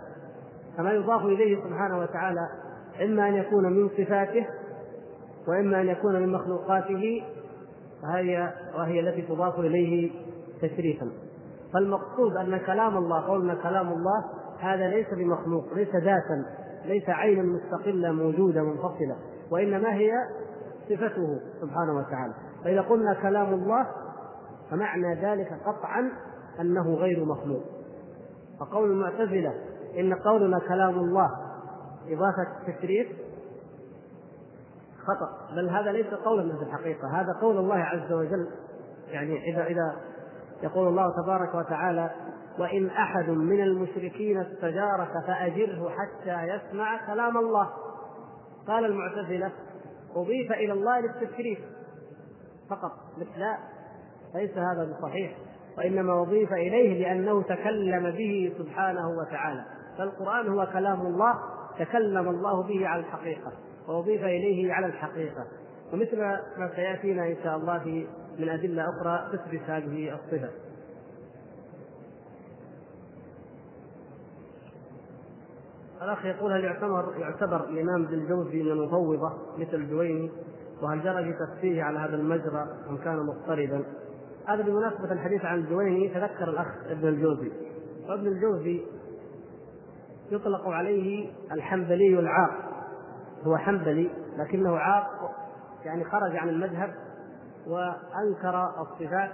[0.76, 2.48] فما يضاف إليه سبحانه وتعالى
[3.02, 4.46] إما أن يكون من صفاته
[5.48, 7.22] وإما أن يكون من مخلوقاته
[8.02, 10.10] وهي وهي التي تضاف إليه
[10.62, 11.10] تشريفا.
[11.72, 14.24] فالمقصود أن كلام الله قولنا كلام الله
[14.60, 16.44] هذا ليس بمخلوق ليس ذاتا
[16.84, 19.16] ليس عينا مستقلة موجودة منفصلة
[19.50, 20.12] وإنما هي
[20.90, 22.34] صفته سبحانه وتعالى.
[22.64, 23.86] فإذا قلنا كلام الله
[24.70, 26.10] فمعنى ذلك قطعا
[26.60, 27.62] أنه غير مخلوق.
[28.60, 29.54] فقول المعتزلة
[29.98, 31.30] إن قولنا كلام الله
[32.08, 33.08] إضافة تشريف
[35.02, 37.20] خطأ بل هذا ليس قولا في الحقيقة.
[37.20, 38.48] هذا قول الله عز وجل.
[39.08, 39.96] يعني إذا إذا
[40.62, 42.10] يقول الله تبارك وتعالى
[42.58, 47.70] وإن أحد من المشركين استجارك فأجره حتى يسمع كلام الله.
[48.68, 49.52] قال المعتزلة
[50.14, 51.58] أضيف إلى الله للتشريف
[52.70, 52.92] فقط.
[53.36, 53.58] لا
[54.34, 55.36] ليس هذا بصحيح
[55.78, 59.64] وإنما أضيف إليه لأنه تكلم به سبحانه وتعالى.
[59.98, 61.34] فالقرآن هو كلام الله
[61.78, 63.52] تكلم الله به على الحقيقة.
[63.88, 65.46] وأضيف إليه على الحقيقة.
[65.92, 66.18] ومثل
[66.58, 68.06] ما سيأتينا إن شاء الله في
[68.38, 70.50] من أدلة أخرى تثبت هذه الصفة.
[76.02, 80.30] الأخ يقول هل يعتبر يعتبر الإمام ابن الجوزي من المفوضة مثل الجويني؟
[80.82, 83.84] وهل جرى في على هذا المجرى أم كان مضطربا؟
[84.46, 87.52] هذا بمناسبة الحديث عن الجويني تذكر الأخ ابن الجوزي.
[88.08, 88.82] وابن الجوزي
[90.30, 92.50] يطلق عليه الحنبلي العاق.
[93.44, 95.30] هو حنبلي لكنه عاق
[95.84, 96.94] يعني خرج عن المذهب
[97.66, 99.30] وأنكر الصفات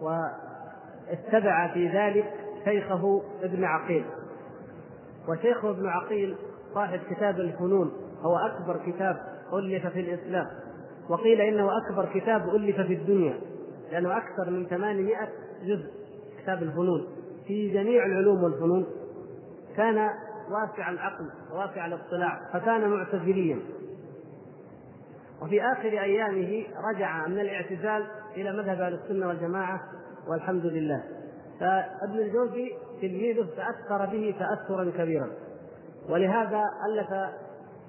[0.00, 2.32] واتبع في ذلك
[2.64, 4.04] شيخه ابن عقيل.
[5.28, 6.36] وشيخه ابن عقيل
[6.74, 9.16] صاحب كتاب الفنون هو أكبر كتاب
[9.52, 10.46] ألف في الإسلام
[11.08, 13.40] وقيل إنه أكبر كتاب ألف في الدنيا
[13.92, 15.16] لأنه أكثر من 800
[15.64, 15.90] جزء
[16.42, 17.06] كتاب الفنون
[17.46, 18.86] في جميع العلوم والفنون
[19.76, 20.10] كان
[20.50, 23.58] واسع العقل واسع الاطلاع فكان معتزليا.
[25.42, 28.06] وفي آخر أيامه رجع من الاعتزال
[28.36, 29.80] إلى مذهب أهل السنة والجماعة
[30.28, 31.02] والحمد لله.
[31.60, 32.72] فابن الجوزي
[33.08, 35.30] تلميذه تأثر به تأثرا كبيرا.
[36.08, 37.30] ولهذا ألف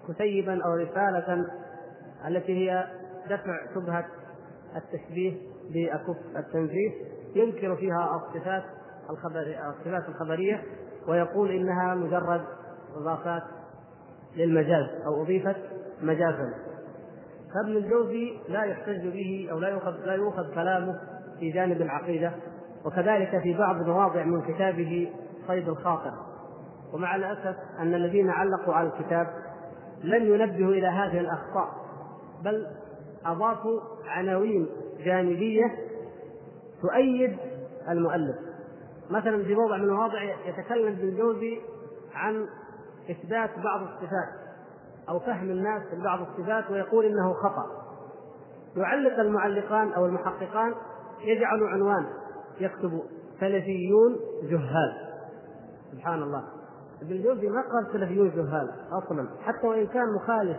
[0.09, 1.45] كتيبا أو رسالة
[2.27, 2.87] التي هي
[3.29, 4.05] دفع شبهة
[4.75, 5.33] التشبيه
[5.73, 6.91] بأكف التنزيه
[7.35, 8.63] ينكر فيها الصفات
[9.09, 10.63] الصفات الخبرية
[11.07, 12.41] ويقول إنها مجرد
[12.95, 13.43] إضافات
[14.35, 15.55] للمجاز أو أضيفت
[16.01, 16.53] مجازا.
[17.53, 20.99] فابن الجوزي لا يحتج به أو لا يؤخذ لا يؤخذ كلامه
[21.39, 22.31] في جانب العقيدة
[22.85, 25.13] وكذلك في بعض مواضع من كتابه
[25.47, 26.13] صيد الخاطر.
[26.93, 29.27] ومع الأسف أن الذين علقوا على الكتاب
[30.03, 31.67] لم ينبهوا إلى هذه الأخطاء
[32.43, 32.67] بل
[33.25, 34.67] أضافوا عناوين
[35.05, 35.75] جانبية
[36.81, 37.37] تؤيد
[37.89, 38.35] المؤلف.
[39.09, 41.59] مثلا في موضع من المواضع يتكلم ابن جوزي
[42.13, 42.45] عن
[43.11, 44.45] إثبات بعض الصفات
[45.09, 47.65] أو فهم الناس لبعض الصفات ويقول إنه خطأ.
[48.75, 50.75] يعلق المعلقان أو المحققان
[51.21, 52.05] يجعل عنوان
[52.59, 53.01] يكتب
[53.39, 54.93] سلفيون جهال.
[55.91, 56.43] سبحان الله.
[57.01, 58.69] ابن الجوزي ما قال سلفيون جهال
[59.03, 60.57] أصلا حتى وإن كان مخالف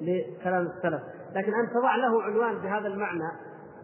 [0.00, 1.02] لكلام السلف.
[1.34, 3.30] لكن أن تضع له عنوان بهذا المعنى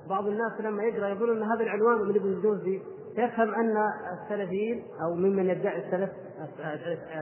[0.08, 2.82] بعض الناس لما يقرأ يقول إن هذا العنوان من ابن الجوزي
[3.16, 3.76] يفهم أن
[4.12, 6.10] السلفيين أو ممن يدعي السلف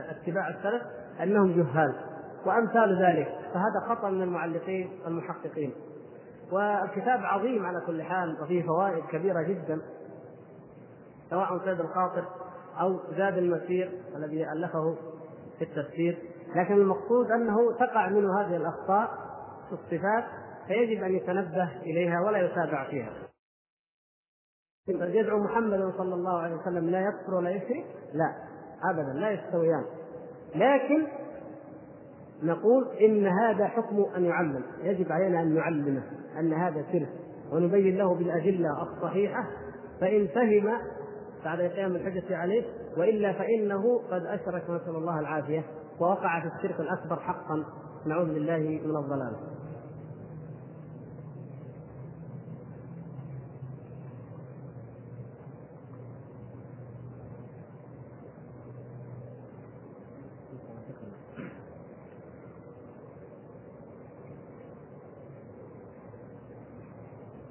[0.09, 0.81] اتباع السلف
[1.23, 1.95] أنهم جهال.
[2.45, 3.27] وأمثال ذلك.
[3.53, 5.73] فهذا خطأ من المعلقين المحققين.
[6.51, 9.81] والكتاب عظيم على كل حال وفيه فوائد كبيرة جدا.
[11.29, 12.25] سواء سيد الخاطر
[12.79, 14.95] أو زاد المسير الذي ألفه
[15.57, 16.17] في التفسير
[16.55, 19.09] لكن المقصود أنه تقع منه هذه الأخطاء
[19.69, 20.23] في الصفات
[20.67, 23.13] فيجب أن يتنبه إليها ولا يتابع فيها.
[24.87, 28.33] يدعو محمدا صلى الله عليه وسلم لا يكفر ولا يشرك؟ لا
[28.91, 29.85] ابدا لا يستويان.
[30.55, 31.07] لكن
[32.43, 36.03] نقول إن هذا حكم أن يعلم، يجب علينا أن نعلمه
[36.39, 37.07] أن هذا سر
[37.51, 39.43] ونبين له بالأدلة الصحيحة
[40.01, 40.79] فإن فهم
[41.45, 42.63] بعد قيام الحجة عليه
[42.97, 45.63] وإلا فإنه قد أشرك نسأل الله العافية
[45.99, 47.63] ووقع في الشرك الأكبر حقا.
[48.05, 49.35] نعوذ بالله من الضلال.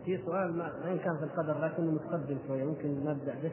[0.04, 3.52] في سؤال ما وين كان في القدر لكنه متقدم شوية ممكن نبدأ به.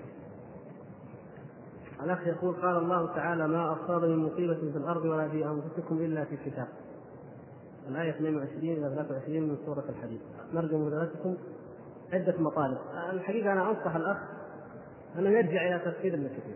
[2.04, 6.26] الأخ يقول قال الله تعالى ما أصاب من مصيبة في الأرض ولا في أنفسكم إلا
[6.26, 6.68] في كتاب.
[7.90, 10.22] الآية 22 إلى 23 من سورة الحديث
[10.54, 11.38] نرجو مدرستكم.
[12.14, 12.78] عدة مطالب.
[13.12, 14.18] الحقيقة أنا أنصح الأخ
[15.20, 16.56] أنه يرجع إلى تفسير ابن كثير.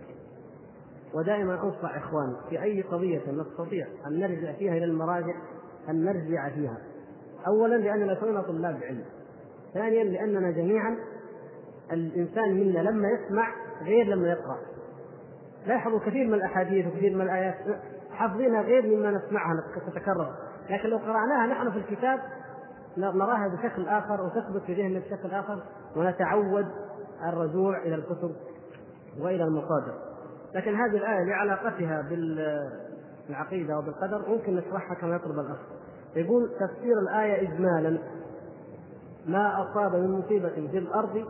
[1.14, 5.36] ودائما أنصح إخواني في أي قضية نستطيع أن نرجع فيها إلى المراجع
[5.90, 6.78] أن نرجع فيها.
[7.48, 9.06] أولا لأننا كنا طلاب علم.
[9.74, 10.98] ثانيا لأننا جميعا
[11.92, 14.58] الإنسان منا لما يسمع غير لما يقرأ.
[15.67, 17.56] لاحظوا كثير من الأحاديث وكثير من الآيات.
[18.12, 20.36] حافظينها غير مما نسمعها تتكرر
[20.69, 22.19] لكن لو قرأناها نحن في الكتاب
[22.97, 25.63] نراها بشكل آخر وتثبت في ذهننا بشكل آخر
[25.95, 26.65] ونتعود
[27.30, 28.36] الرجوع إلى الكتب
[29.19, 29.93] وإلى المصادر.
[30.56, 32.01] لكن هذه الآية لعلاقتها
[33.27, 35.58] بالعقيدة وبالقدر ممكن نشرحها كما يطلب الأخ.
[36.15, 37.99] يقول تفسير الآية إجمالا.
[39.25, 41.25] ما أصاب من مصيبة في الأرض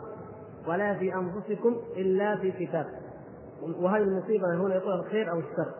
[0.67, 2.85] ولا في أنفسكم إلا في كتاب.
[3.79, 5.71] وهذه المصيبة هنا يقول الخير أو الشر.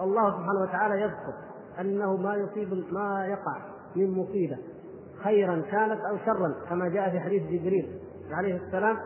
[0.00, 1.34] الله سبحانه وتعالى يذكر
[1.80, 3.56] أنه ما يصيب ما يقع
[3.96, 4.56] من مصيبة
[5.24, 8.00] خيرا كانت أو شرا كما جاء في حديث جبريل
[8.30, 8.96] عليه السلام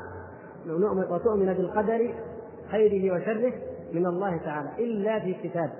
[1.11, 2.15] وتؤمن بالقدر
[2.71, 3.53] خيره وشره
[3.93, 5.71] من الله تعالى إلا في كتاب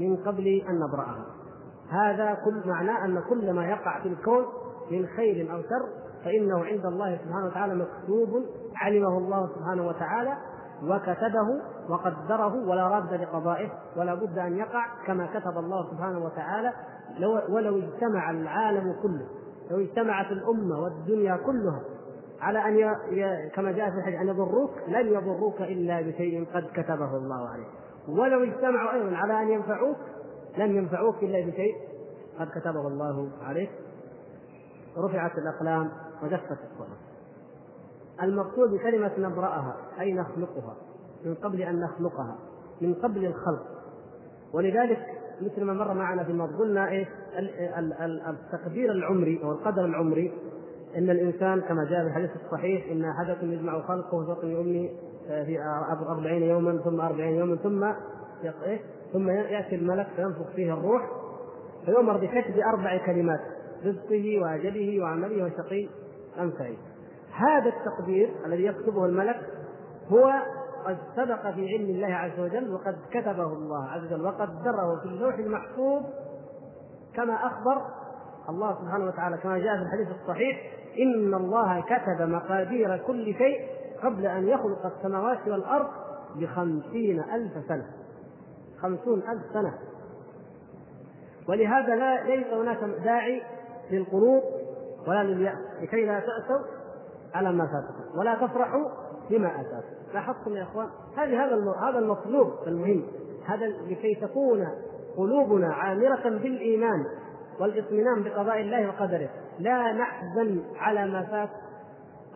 [0.00, 1.26] من قبل أن نبرأها
[1.90, 4.44] هذا كل معناه أن كل ما يقع في الكون
[4.90, 5.88] من خير أو شر
[6.24, 8.44] فإنه عند الله سبحانه وتعالى مكتوب
[8.76, 10.36] علمه الله سبحانه وتعالى
[10.82, 16.72] وكتبه وقدره ولا راد لقضائه ولا بد أن يقع كما كتب الله سبحانه وتعالى
[17.18, 19.26] لو ولو اجتمع العالم كله
[19.70, 21.80] لو اجتمعت الأمة والدنيا كلها
[22.40, 22.76] على أن
[23.10, 23.50] ي...
[23.50, 27.68] كما جاء في الحديث أن يضروك لن يضروك إلا بشيء قد كتبه الله عليك.
[28.08, 29.96] ولو اجتمعوا أيضا على أن ينفعوك
[30.58, 31.74] لن ينفعوك إلا بشيء
[32.38, 33.70] قد كتبه الله عليك.
[34.98, 35.90] رفعت الأقلام
[36.22, 37.05] وجفت الصحف.
[38.22, 40.76] المقصود بكلمة نبرأها أي نخلقها
[41.24, 42.38] من قبل أن نخلقها
[42.80, 43.66] من قبل الخلق
[44.54, 44.98] ولذلك
[45.40, 47.08] مثل ما مر معنا في الماضي قلنا إيه
[48.28, 50.32] التقدير العمري أو القدر العمري
[50.96, 54.88] إن الإنسان كما جاء في الحديث الصحيح إن أحدكم يجمع خلقه في بطن امه
[55.28, 55.58] آه، في
[56.08, 57.84] أربعين يوما ثم أربعين يوما ثم
[58.64, 58.80] إيه؟
[59.12, 61.10] ثم يأتي الملك فينفخ فيه الروح
[61.84, 63.40] فيؤمر بكتب أربع كلمات
[63.84, 65.88] رزقه وأجله وعمله وشقي
[66.40, 66.78] ام سعيد
[67.36, 69.40] هذا التقدير الذي يكتبه الملك
[70.08, 70.32] هو
[70.86, 75.34] قد سبق في علم الله عز وجل وقد كتبه الله عز وجل وقدره في اللوح
[75.34, 76.02] المحفوظ
[77.14, 77.82] كما أخبر
[78.48, 83.68] الله سبحانه وتعالى كما جاء في الحديث الصحيح إن الله كتب مقادير كل شيء
[84.02, 85.88] قبل أن يخلق السماوات والأرض
[86.36, 87.86] بخمسين ألف سنة.
[88.82, 89.78] خمسون ألف سنة.
[91.48, 93.42] ولهذا لا ليس هناك داعي
[93.90, 94.42] للقنوط
[95.08, 95.58] ولا لليأس.
[95.82, 96.75] لكي لا تأسوا
[97.34, 98.18] على ما فاتكم.
[98.18, 98.90] ولا تفرحوا
[99.30, 100.14] بما آتاكم.
[100.14, 101.56] لاحظتم يا إخوان؟ هذه هذا
[101.88, 103.02] هذا المطلوب المهم.
[103.46, 104.66] هذا لكي تكون
[105.16, 107.06] قلوبنا عامرة بالإيمان
[107.60, 109.28] والإطمئنان بقضاء الله وقدره.
[109.58, 111.50] لا نحزن على ما فات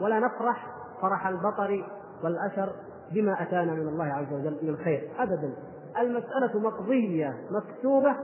[0.00, 0.66] ولا نفرح
[1.02, 1.84] فرح البطر
[2.24, 2.72] والأشر
[3.12, 5.52] بما أتانا من الله عز وجل من خير أبدا.
[5.98, 8.16] المسألة مقضية مكتوبة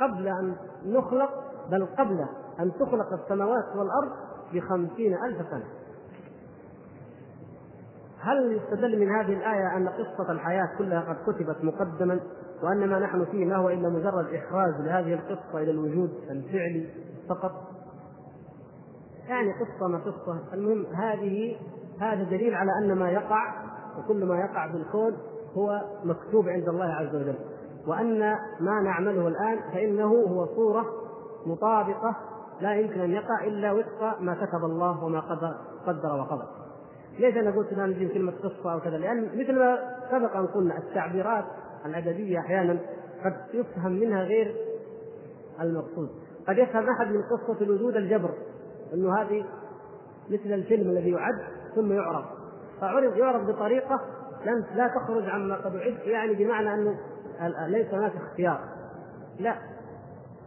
[0.00, 0.56] قبل أن
[0.86, 1.30] نخلق
[1.70, 2.26] بل قبل
[2.60, 4.12] أن تخلق السماوات والأرض
[4.52, 5.64] بخمسين ألف سنة.
[8.22, 12.20] هل يستدل من هذه الآية أن قصة الحياة كلها قد كتبت مقدما
[12.62, 16.88] وأن ما نحن فيه ما هو إلا مجرد إخراج لهذه القصة إلى الوجود الفعلي
[17.28, 17.52] فقط؟
[19.28, 20.38] يعني قصة ما قصة.
[20.54, 21.56] المهم هذه
[22.00, 23.54] هذا دليل على أن ما يقع
[23.98, 25.16] وكل ما يقع في الكون
[25.54, 27.38] هو مكتوب عند الله عز وجل.
[27.86, 28.20] وأن
[28.60, 30.86] ما نعمله الآن فإنه هو صورة
[31.46, 32.16] مطابقة
[32.60, 35.54] لا يمكن أن يقع إلا وفق ما كتب الله وما قدر
[35.86, 36.59] قدر وقضى.
[37.20, 39.78] ليش أنا قلت لا نجيب كلمة قصة أو كذا؟ لأن مثل ما
[40.10, 41.44] سبق أن قلنا التعبيرات
[41.86, 42.78] الأدبية أحيانا
[43.24, 44.54] قد يفهم منها غير
[45.60, 46.08] المقصود.
[46.48, 48.30] قد يفهم أحد من قصة الوجود الجبر
[48.94, 49.44] إنه هذه
[50.30, 51.38] مثل الفيلم الذي يعد
[51.74, 52.24] ثم يعرض
[52.80, 54.00] فعرض يعرض بطريقة
[54.46, 56.98] لن لا تخرج عما قد أعد يعني بمعنى أنه
[57.66, 58.60] ليس هناك اختيار
[59.38, 59.56] لا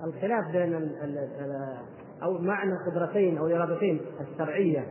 [0.03, 0.91] الخلاف بين
[2.23, 4.87] أو معنى القدرتين أو الإرادتين الشرعية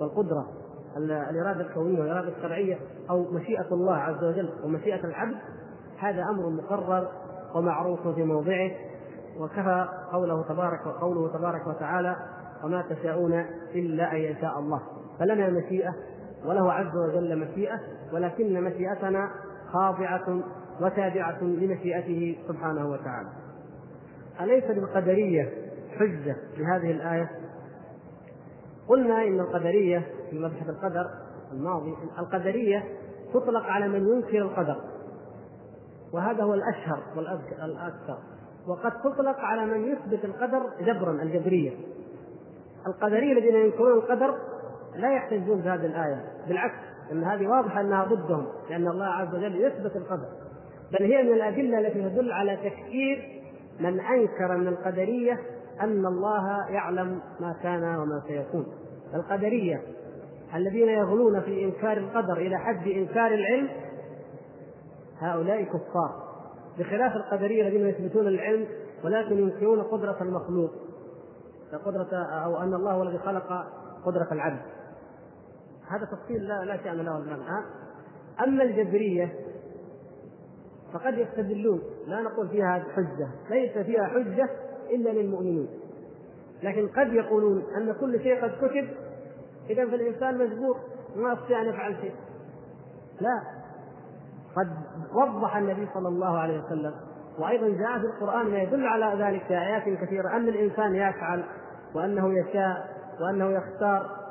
[0.00, 0.63] والقدرة
[0.96, 2.78] الإرادة الكونية والإرادة الشرعية
[3.10, 5.36] أو مشيئة الله عز وجل ومشيئة العبد
[5.98, 7.08] هذا أمر مقرر
[7.54, 8.70] ومعروف في موضعه
[9.40, 12.16] وكفى قوله تبارك وقوله تبارك وتعالى
[12.64, 14.82] وما تشاءون إلا أن يشاء الله
[15.18, 15.94] فلنا مشيئة
[16.44, 17.80] وله عز وجل مشيئة
[18.12, 19.30] ولكن مشيئتنا
[19.72, 20.40] خاضعة
[20.80, 23.28] وتابعة لمشيئته سبحانه وتعالى.
[24.40, 25.52] أليس للقدريه
[25.98, 27.30] حجة لهذه الآية؟
[28.88, 31.10] قلنا إن القدرية في مبحث القدر
[31.52, 32.84] الماضي القدرية
[33.34, 34.76] تطلق على من ينكر القدر.
[36.12, 38.18] وهذا هو الأشهر والاكثر
[38.68, 41.72] وقد تطلق على من يثبت القدر جبرا الجبرية.
[42.86, 44.34] القدرية الذين ينكرون القدر
[44.96, 46.24] لا يحتجون بهذه الآية.
[46.48, 46.74] بالعكس
[47.12, 50.28] إن هذه واضحة أنها ضدهم لأن الله عز وجل يثبت القدر.
[50.92, 53.42] بل هي من الأدلة التي تدل على تكفير
[53.80, 55.40] من أنكر من القدرية
[55.80, 58.66] أن الله يعلم ما كان وما سيكون.
[59.14, 59.82] القدرية
[60.54, 63.68] الذين يغلون في إنكار القدر إلى حد إنكار العلم
[65.18, 66.24] هؤلاء كفار.
[66.78, 68.66] بخلاف القدرية الذين يثبتون العلم
[69.04, 70.70] ولكن ينكرون قدرة المخلوق
[71.84, 73.66] قدرة أو أن الله هو الذي خلق
[74.04, 74.62] قدرة العبد.
[75.88, 77.64] هذا تفصيل لا لا شأن له الآن
[78.44, 79.32] أما الجبرية
[80.92, 84.48] فقد يستدلون لا نقول فيها حجة ليس فيها حجة
[84.90, 85.68] إلا للمؤمنين.
[86.62, 88.88] لكن قد يقولون أن كل شيء قد كتب
[89.70, 90.76] إذا فالإنسان مجبور
[91.16, 92.14] ما يستطيع أن يفعل شيء.
[93.20, 93.42] لا.
[94.56, 94.68] قد
[95.14, 96.94] وضح النبي صلى الله عليه وسلم
[97.38, 101.44] وأيضا جاء في القرآن ما يدل على ذلك في آيات كثيرة أن الإنسان يفعل
[101.94, 102.88] وأنه يشاء
[103.20, 104.24] وأنه يختار.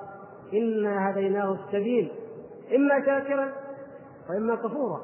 [0.54, 2.12] إنا هديناه السبيل
[2.76, 3.52] إما شاكرا
[4.30, 5.02] وإما كفورا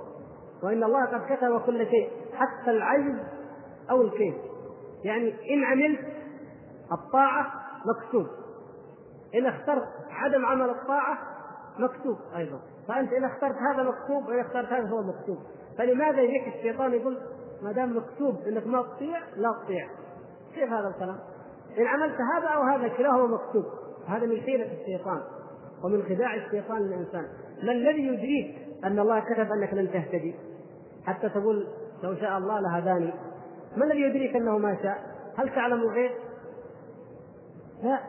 [0.64, 3.20] وإن الله قد كتب كل شيء حتى العجز
[3.92, 4.36] أو الكيف
[5.04, 6.00] يعني إن عملت
[6.92, 7.54] الطاعة
[7.86, 8.28] مكتوب.
[9.36, 11.18] إن اخترت عدم عمل الطاعة
[11.80, 12.60] مكتوب أيضا.
[12.88, 15.38] فأنت اذا اخترت هذا مكتوب واذا اخترت هذا هو مكتوب.
[15.78, 17.18] فلماذا يجيك الشيطان يقول
[17.62, 19.88] ما دام مكتوب إنك ما تطيع لا تطيع؟
[20.56, 21.20] كيف هذا الكلام؟
[21.78, 23.66] إن عملت هذا أو هذا كلاهما مكتوب.
[24.08, 25.22] هذا من حيلة الشيطان
[25.84, 27.28] ومن خداع الشيطان للإنسان.
[27.64, 30.36] ما الذي يدريك أن الله كتب أنك لن تهتدي؟
[31.06, 31.68] حتى تقول
[32.04, 33.14] لو شاء الله لهداني.
[33.78, 34.98] ما الذي يدريك أنه ما شاء؟
[35.38, 36.12] هل تعلم الغيب؟
[37.84, 38.00] لا.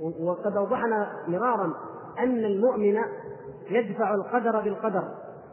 [0.00, 1.74] وقد أوضحنا مرارا
[2.18, 2.98] أن المؤمن
[3.70, 5.04] يدفع القدر بالقدر.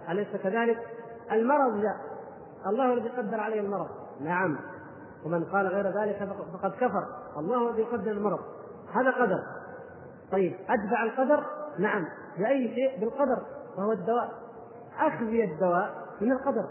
[0.09, 0.77] أليس كذلك؟
[1.31, 1.95] المرض جاء
[2.67, 3.87] الله الذي قدر عليه المرض.
[4.21, 4.57] نعم.
[5.25, 7.03] ومن قال غير ذلك فقد كفر.
[7.37, 8.39] الله الذي قدر المرض.
[8.93, 9.39] هذا قدر.
[10.31, 11.43] طيب أدفع القدر؟
[11.79, 12.05] نعم.
[12.37, 13.41] باي شيء؟ بالقدر.
[13.77, 14.31] وهو الدواء.
[14.99, 16.65] اخذي الدواء من القدر.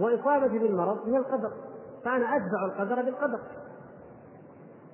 [0.00, 1.52] واصابتي بالمرض من القدر.
[2.04, 3.40] فأنا أدفع القدر بالقدر.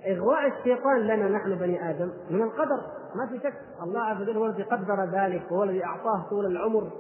[0.07, 2.81] إغواء الشيطان لنا نحن بني آدم من القدر.
[3.15, 3.55] ما في شك.
[3.83, 6.91] الله عز وجل هو الذي قدر ذلك وهو الذي أعطاه طول العمر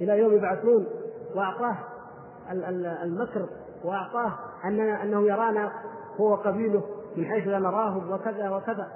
[0.00, 0.86] إلى يوم يبعثون
[1.34, 1.76] وأعطاه
[3.02, 3.46] المكر
[3.84, 4.32] وأعطاه
[4.64, 5.72] اننا أنه يرانا
[6.20, 6.82] هو وقبيله
[7.16, 8.88] من حيث لا نراه وكذا وكذا.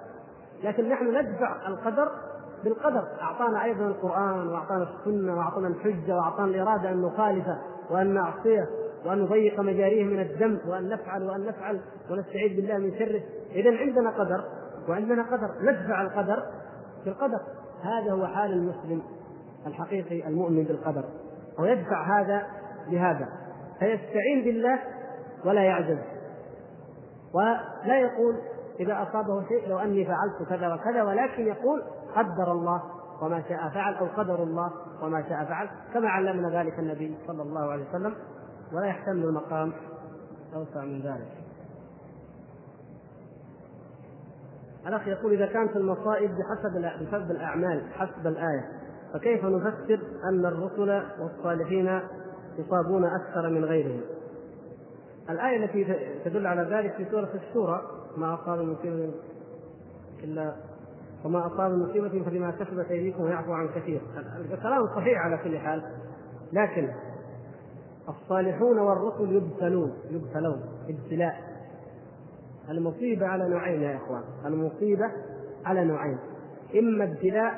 [0.64, 2.08] لكن نحن ندفع القدر
[2.64, 3.04] بالقدر.
[3.20, 7.58] أعطانا أيضا القرآن وأعطانا السنة وأعطانا الحجة وأعطانا الإرادة أن نخالفه
[7.90, 8.68] وأن نعصيه.
[9.06, 11.80] وأن نضيق مجاريه من الدم وأن نفعل وأن نفعل
[12.10, 13.20] ونستعيذ بالله من شره.
[13.52, 14.44] اذا عندنا قدر
[14.88, 16.42] وعندنا قدر ندفع القدر
[17.04, 17.40] بالقدر
[17.82, 19.02] هذا هو حال المسلم
[19.66, 21.04] الحقيقي المؤمن بالقدر
[21.58, 22.46] ويدفع هذا
[22.90, 23.28] بهذا.
[23.78, 24.78] فيستعين بالله
[25.44, 25.98] ولا يعجز.
[27.34, 28.36] ولا يقول
[28.80, 31.82] إذا أصابه شيء لو أني فعلت كذا وكذا ولكن يقول
[32.16, 32.82] قدر الله
[33.22, 34.72] وما شاء فعل أو قدر الله
[35.02, 38.14] وما شاء فعل كما علمنا ذلك النبي صلى الله عليه وسلم.
[38.72, 39.72] ولا يحتمل المقام
[40.54, 41.28] أوسع من ذلك.
[44.86, 48.68] الأخ يقول إذا كانت المصائب بحسب بسبب الأعمال حسب الآية
[49.12, 52.00] فكيف نفسر أن الرسل والصالحين
[52.58, 54.00] يصابون أكثر من غيرهم؟
[55.30, 57.82] الآية التي تدل على ذلك في سورة الشورى
[58.16, 59.10] ما أصاب مصيبة
[60.24, 60.54] إلا
[61.24, 64.00] وما أصاب مصيبة فبما كسبت أيديكم ويعفو عن كثير.
[64.52, 65.82] الكلام صحيح على كل حال
[66.52, 66.90] لكن
[68.08, 71.34] الصالحون والرسل يبتلون يبتلون ابتلاء.
[72.70, 74.22] المصيبة على نوعين يا إخوان.
[74.46, 75.10] المصيبة
[75.64, 76.18] على نوعين.
[76.78, 77.54] إما ابتلاء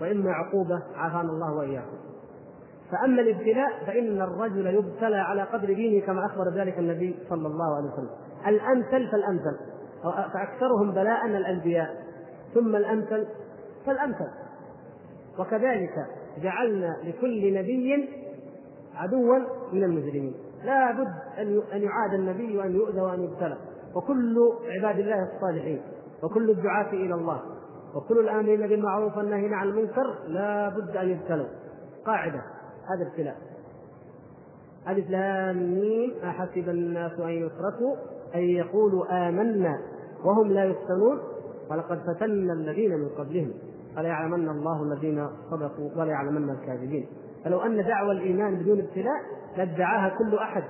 [0.00, 1.96] وإما عقوبة عافانا الله وإياكم.
[2.90, 7.92] فأما الابتلاء فإن الرجل يبتلى على قدر دينه كما أخبر ذلك النبي صلى الله عليه
[7.92, 8.10] وسلم.
[8.46, 9.56] الأمثل فالأمثل.
[10.02, 12.04] فأكثرهم بلاء الأنبياء.
[12.54, 13.26] ثم الأمثل
[13.86, 14.28] فالأمثل.
[15.38, 16.06] وكذلك
[16.42, 18.08] جعلنا لكل نبي
[19.00, 19.38] عدوا
[19.72, 20.34] من المجرمين.
[20.64, 21.14] لا بد
[21.72, 23.56] أن يعاد النبي وأن يؤذى وأن يبتلى.
[23.94, 24.36] وكل
[24.66, 25.82] عباد الله الصالحين
[26.22, 27.40] وكل الدعاة إلى الله
[27.94, 31.46] وكل الآمرين بالمعروف والنهي عن المنكر لا بد أن يبتلوا.
[32.06, 32.42] قاعدة.
[32.90, 33.36] هذا ابتلاء.
[34.88, 35.82] ألف لام
[36.24, 37.96] أحسب الناس أن يتركوا
[38.34, 39.78] أن يقولوا آمنا
[40.24, 41.18] وهم لا يفتنون؟
[41.70, 43.52] ولقد فتنا الذين من قبلهم
[43.96, 47.06] فليعلمن الله الذين صدقوا وليعلمن الكاذبين.
[47.44, 49.22] فلو أن دعوى الإيمان بدون ابتلاء
[49.56, 50.64] لادعاها كل أحد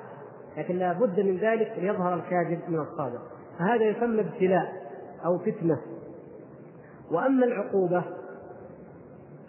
[0.56, 3.20] لكن لا بد من ذلك ليظهر الكاذب من الصادق.
[3.58, 4.72] فهذا يسمى ابتلاء
[5.24, 5.80] أو فتنة.
[7.10, 8.04] وأما العقوبة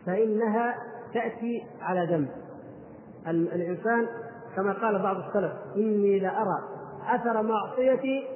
[0.05, 0.76] فإنها
[1.13, 2.30] تأتي على ذنب
[3.28, 4.07] الإنسان
[4.55, 6.59] كما قال بعض السلف إني لأرى
[7.07, 8.28] أثر معصيتي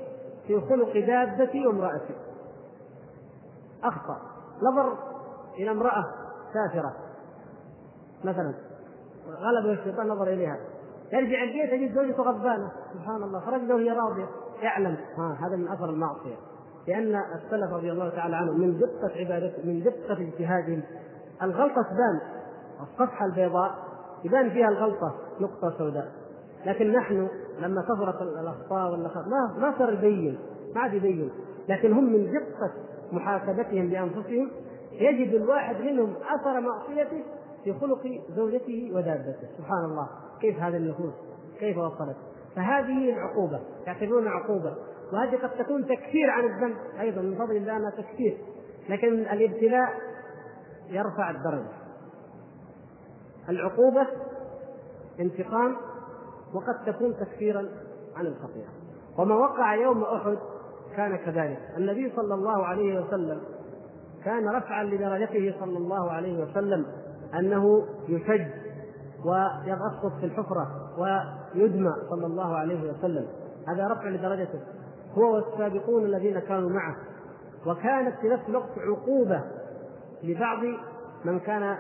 [0.48, 2.16] في خلق دابتي وامرأتي.
[3.84, 4.22] أخطأ.
[4.72, 4.98] نظر
[5.58, 6.06] إلى امرأة
[6.54, 6.96] سافرة
[8.24, 8.54] مثلا.
[9.30, 10.58] غلبه الشيطان نظر إليها.
[11.14, 12.72] يرجع البيت يجد زوجته غضبانة.
[12.94, 14.28] سبحان الله خرج وهي راضية
[14.62, 14.98] يعلم.
[15.18, 16.36] ها هذا من أثر المعصية.
[16.88, 20.84] لأن السلف رضي الله تعالى عنهم من دقة عبادتهم من دقة اجتهادهم
[21.44, 22.22] الغلطة تبان.
[22.82, 23.72] الصفحة البيضاء
[24.24, 25.16] يبان فيها الغلطة.
[25.40, 26.12] نقطة سوداء.
[26.66, 27.28] لكن نحن
[27.60, 30.40] لما كثرت الأخطاء والأخطاء ما ما صار يبين.
[30.76, 31.32] ما عاد يبين.
[31.70, 32.72] لكن هم من دقة
[33.12, 34.52] محاسبتهم لأنفسهم
[34.92, 37.24] يجد الواحد منهم أثر معصيته
[37.66, 39.48] في خلق زوجته ودابته.
[39.58, 40.10] سبحان الله.
[40.42, 41.14] كيف هذه النفوس؟
[41.60, 42.16] كيف وصلت؟
[42.56, 43.60] فهذه العقوبة.
[43.88, 44.76] يعتبرون عقوبة.
[45.14, 48.38] وهذه قد تكون تكفير عن الذنب أيضا من فضل الله أنها تكفير.
[48.90, 49.90] لكن الابتلاء
[50.90, 51.72] يرفع الدرجة.
[53.50, 54.08] العقوبة
[55.20, 55.78] انتقام
[56.54, 57.70] وقد تكون تكفيرا
[58.16, 58.70] عن الخطيئة.
[59.18, 60.38] وما وقع يوم أحد
[60.96, 61.60] كان كذلك.
[61.78, 63.42] النبي صلى الله عليه وسلم
[64.26, 66.86] كان رفعا لدرجته صلى الله عليه وسلم.
[67.40, 68.48] أنه يشج
[69.26, 70.68] ويغصب في الحفرة
[70.98, 73.28] ويدمى صلى الله عليه وسلم.
[73.68, 74.60] هذا رفع لدرجته.
[75.18, 76.96] هو والسابقون الذين كانوا معه.
[77.66, 79.44] وكانت في نفس الوقت عقوبة
[80.24, 80.60] لبعض
[81.26, 81.78] من كان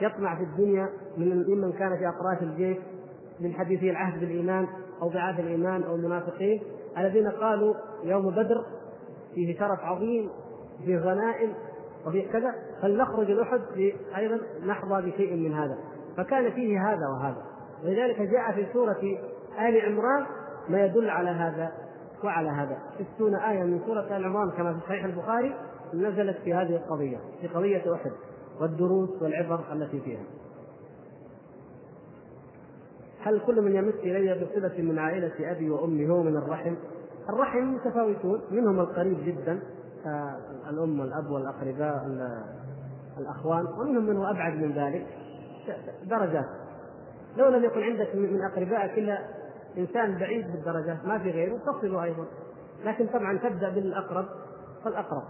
[0.00, 2.78] يطمع في الدنيا من ممن كان في أطراف الجيش
[3.40, 4.66] من حديثي العهد بالإيمان
[5.02, 6.62] أو ضعاف الإيمان أو المنافقين
[6.98, 7.74] الذين قالوا
[8.04, 8.64] يوم بدر
[9.34, 10.30] فيه شرف عظيم
[10.84, 11.52] فيه غنائم
[12.08, 13.60] وفيه كذا فلنخرج الأحد
[14.16, 15.78] أيضا نحظى بشيء من هذا.
[16.16, 17.42] فكان فيه هذا وهذا.
[17.84, 19.00] ولذلك جاء في سورة
[19.68, 20.26] آل عمران
[20.68, 21.72] ما يدل على هذا
[22.24, 22.78] وعلى هذا.
[23.14, 25.54] ستون آية من سورة آل عمران كما في صحيح البخاري
[25.94, 28.12] نزلت في هذه القضية في قضية أحد
[28.60, 30.24] والدروس والعبر التي فيها.
[33.20, 36.74] هل كل من يمس إلي بصلة من عائلة أبي وأمي هو من الرحم؟
[37.28, 39.60] الرحم متفاوتون منهم القريب جدا
[40.70, 42.06] الأم والأب والأقرباء
[43.18, 45.06] الأخوان ومنهم من هو أبعد من ذلك
[46.04, 46.48] درجات.
[47.36, 49.18] لو لم يكن عندك من أقربائك إلا
[49.78, 52.24] إنسان بعيد بالدرجات ما في غيره تصل أيضا.
[52.84, 54.26] لكن طبعا تبدأ بالأقرب
[54.84, 55.22] فالأقرب.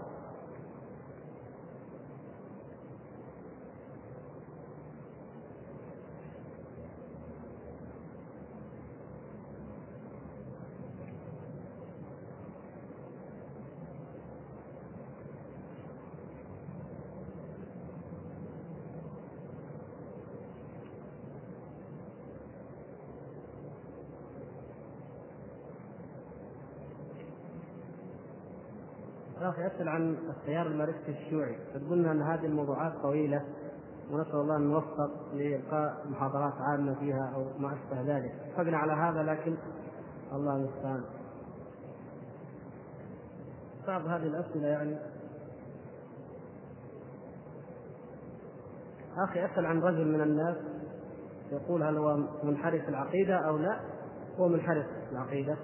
[29.78, 31.56] يسال عن التيار الماركسي الشيوعي.
[31.90, 33.44] قلنا أن هذه الموضوعات طويلة
[34.10, 38.32] ونسأل الله أن نوفق لإلقاء محاضرات عامة فيها أو ما أشبه ذلك.
[38.46, 39.56] اتفقنا على هذا لكن
[40.32, 41.04] الله المستعان.
[43.86, 44.98] بعض هذه الأسئلة يعني.
[49.18, 50.56] أخي أسأل عن رجل من الناس
[51.52, 53.80] يقول هل هو منحرف العقيدة أو لا؟
[54.38, 55.56] هو منحرف العقيدة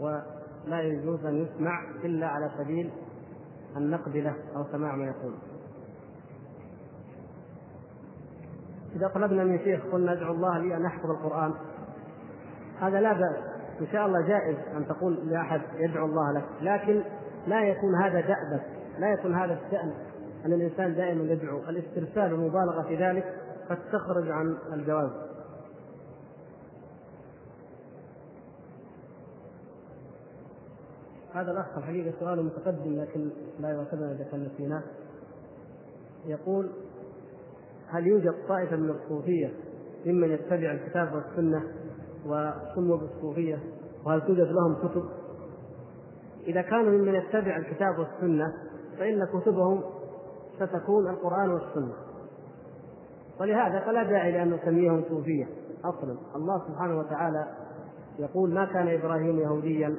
[0.00, 0.18] و
[0.66, 2.90] لا يجوز أن يسمع إلا على سبيل
[3.76, 5.34] النقد له أو سماع ما يقول.
[8.96, 11.54] إذا طلبنا من شيخ قلنا ادعو الله لي أن أحفظ القرآن.
[12.80, 13.36] هذا لا بأس.
[13.80, 16.44] إن شاء الله جائز أن تقول لأحد يدعو الله لك.
[16.62, 17.02] لكن
[17.46, 18.62] لا يكون هذا دأبك.
[18.98, 19.92] لا يكون هذا الشأن
[20.46, 21.58] أن الإنسان دائما يدعو.
[21.58, 23.24] الاسترسال والمبالغة في ذلك
[23.70, 25.10] قد تخرج عن الجواز.
[31.42, 33.30] هذا الأخ الحقيقة سؤاله متقدم لكن
[33.60, 34.82] لا يؤاخذنا إذا كان نسيناه.
[36.26, 36.70] يقول
[37.88, 39.50] هل يوجد طائفة من الصوفية
[40.06, 41.62] ممن يتبع الكتاب والسنة
[42.26, 43.58] وسموا بالصوفية؟
[44.06, 45.04] وهل توجد لهم كتب؟
[46.46, 48.52] إذا كانوا ممن يتبع الكتاب والسنة
[48.98, 49.82] فإن كتبهم
[50.56, 51.94] ستكون القرآن والسنة.
[53.40, 55.46] ولهذا فلا داعي لأن نسميهم صوفية
[55.84, 56.16] أصلا.
[56.36, 57.46] الله سبحانه وتعالى
[58.18, 59.96] يقول ما كان إبراهيم يهوديا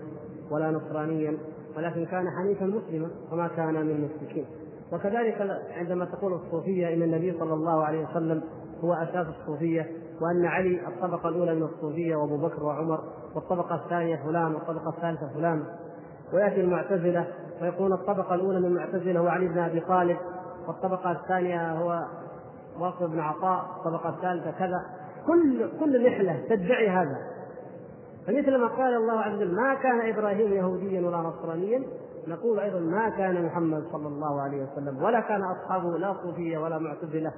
[0.51, 1.37] ولا نصرانيا
[1.77, 4.45] ولكن كان حنيفا مسلما وما كان من المشركين.
[4.93, 8.43] وكذلك عندما تقول الصوفية إن النبي صلى الله عليه وسلم
[8.83, 9.91] هو أساس الصوفية
[10.21, 12.99] وأن علي الطبقة الأولى من الصوفية وأبو بكر وعمر
[13.35, 15.63] والطبقة الثانية فلان والطبقة الثالثة فلان.
[16.33, 17.27] ويأتي المعتزلة
[17.61, 20.17] ويقول الطبقة الأولى من المعتزلة هو علي بن أبي طالب
[20.67, 22.05] والطبقة الثانية هو
[22.79, 24.85] واصل بن عطاء الطبقة الثالثة كذا.
[25.27, 27.17] كل كل نحلة تدعي هذا.
[28.28, 31.84] فمثل ما قال الله عز وجل ما كان إبراهيم يهوديا ولا نصرانيا
[32.28, 36.80] نقول أيضا ما كان محمد صلى الله عليه وسلم ولا كان أصحابه لا صوفية ولا
[36.80, 37.32] معتزلة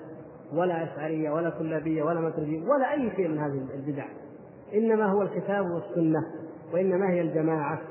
[0.53, 4.05] ولا أشعرية ولا كلابية ولا ماتريدية ولا أي شيء من هذه البدع.
[4.73, 6.19] إنما هو الكتاب والسنة
[6.73, 7.81] وإنما هي الجماعة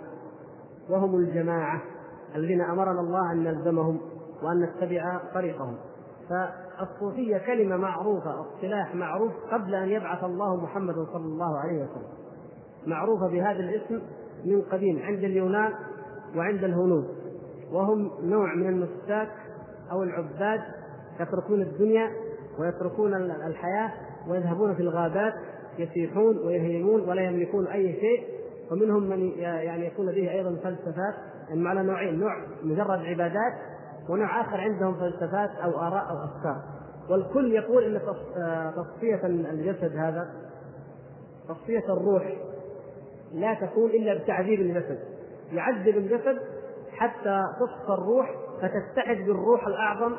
[0.91, 1.83] وهم الجماعة
[2.35, 4.01] الذين أمرنا الله أن نلزمهم
[4.43, 5.77] وأن نتبع طريقهم.
[6.29, 12.24] فالصوفية كلمة معروفة اصطلاح معروف قبل أن يبعث الله محمد صلى الله عليه وسلم.
[12.87, 14.03] معروفة بهذا الاسم
[14.45, 15.73] من قديم عند اليونان
[16.37, 17.05] وعند الهنود.
[17.73, 19.31] وهم نوع من النساك
[19.93, 20.61] أو العباد
[21.21, 22.11] يتركون الدنيا
[22.59, 23.15] ويتركون
[23.47, 23.93] الحياة
[24.29, 25.35] ويذهبون في الغابات
[25.79, 28.35] يسيحون ويهيمون ولا يملكون أي شيء.
[28.73, 31.15] ومنهم من يعني يكون لديه أيضا فلسفات
[31.49, 33.53] يعني على نوعين نوع مجرد عبادات
[34.09, 36.63] ونوع آخر عندهم فلسفات أو آراء أو أفكار.
[37.11, 38.01] والكل يقول أن
[38.77, 40.29] تصفية الجسد هذا
[41.49, 42.37] تصفية الروح
[43.35, 44.99] لا تكون إلا بتعذيب الجسد.
[45.53, 46.39] يعذب الجسد
[46.93, 50.13] حتى تصفى الروح فتتحد بالروح الأعظم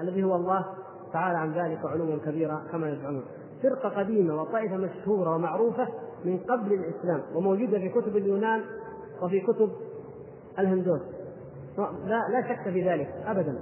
[0.00, 0.66] الذي هو الله
[1.12, 3.24] تعالى عن ذلك علوا كبيرا كما يزعمون.
[3.62, 5.88] فرقة قديمة وطائفة مشهورة ومعروفة
[6.24, 8.60] من قبل الإسلام وموجودة في كتب اليونان
[9.22, 9.72] وفي كتب
[10.58, 11.00] الهندوس.
[12.06, 13.58] لا لا شك في ذلك أبدا.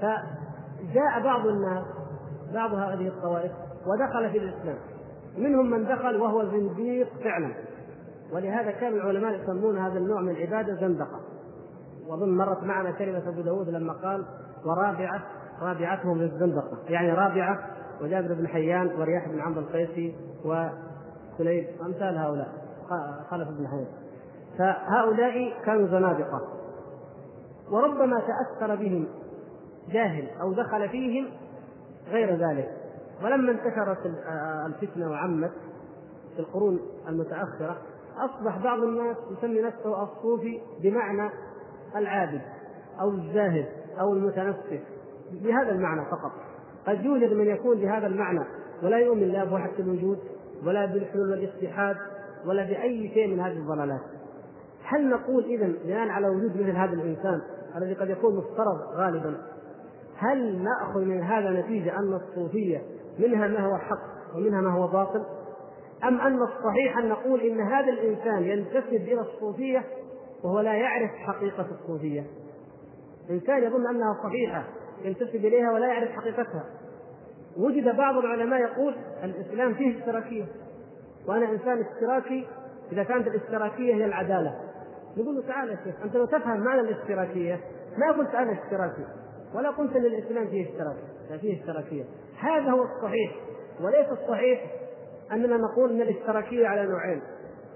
[0.00, 1.84] فجاء بعض الناس
[2.54, 3.52] بعض هذه الطوائف
[3.86, 4.78] ودخل في الإسلام.
[5.38, 7.54] منهم من دخل وهو زنديق فعلا.
[8.32, 11.20] ولهذا كان العلماء يسمون هذا النوع من العبادة زندقة.
[12.08, 14.24] وأظن مرت معنا كلمة أبو داود لما قال
[14.64, 15.22] ورابعة
[15.60, 16.78] رابعتهم للزندقة.
[16.88, 17.58] يعني رابعة
[18.02, 21.66] وجابر بن حيان ورياح بن عمرو القيسي وسليم.
[21.86, 22.48] أمثال هؤلاء.
[23.30, 23.86] خلف بن حيان.
[24.58, 26.40] فهؤلاء كانوا زنادقة.
[27.70, 29.08] وربما تأثر بهم
[29.92, 31.26] جاهل أو دخل فيهم
[32.08, 32.68] غير ذلك.
[33.24, 33.98] ولما انتشرت
[34.66, 35.52] الفتنة وعمت
[36.34, 37.76] في القرون المتأخرة
[38.18, 41.30] أصبح بعض الناس يسمي نفسه الصوفي بمعنى
[41.96, 42.40] العابد
[43.00, 43.66] أو الزاهد
[44.00, 44.80] أو المتنفس
[45.32, 46.32] بهذا المعنى فقط.
[46.86, 48.44] قد يوجد من يكون بهذا المعنى
[48.82, 50.18] ولا يؤمن لا بوحدة الوجود
[50.66, 51.96] ولا بالحلول والاتحاد
[52.46, 54.00] ولا بأي شيء من هذه الضلالات.
[54.84, 57.42] هل نقول إذا بناء على وجود مثل هذا الإنسان
[57.76, 59.36] الذي قد يكون مفترض غالبا
[60.16, 62.82] هل نأخذ من هذا نتيجة أن الصوفية
[63.18, 65.24] منها ما هو حق ومنها ما هو باطل؟
[66.04, 69.84] أم أن الصحيح أن نقول إن هذا الإنسان ينتسب إلى الصوفية
[70.44, 72.24] وهو لا يعرف حقيقة الصوفية؟
[73.30, 74.64] إنسان يظن أنها صحيحة
[75.04, 76.64] ينتسب إليها ولا يعرف حقيقتها.
[77.56, 78.94] وجد بعض العلماء يقول
[79.24, 80.44] الإسلام فيه اشتراكية
[81.28, 82.46] وأنا إنسان اشتراكي
[82.92, 84.54] إذا كانت الاشتراكية هي العدالة.
[85.16, 87.60] نقول له تعال يا شيخ أنت لو تفهم معنى الاشتراكية
[87.98, 89.04] ما قلت أنا اشتراكي
[89.54, 90.96] ولا قلت أن الإسلام فيه اشتراك
[91.40, 92.04] فيه اشتراكية.
[92.38, 93.32] هذا هو الصحيح
[93.80, 94.60] وليس الصحيح
[95.32, 97.22] أننا نقول أن الاشتراكية على نوعين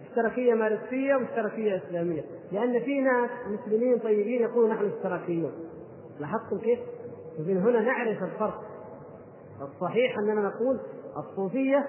[0.08, 2.22] اشتراكية ماركسية واشتراكية إسلامية
[2.52, 5.52] لأن في ناس مسلمين طيبين يقولون نحن اشتراكيون.
[6.20, 6.78] لاحظتم كيف؟
[7.38, 8.60] من هنا نعرف الفرق.
[9.62, 10.80] الصحيح أننا نقول
[11.16, 11.86] الصوفية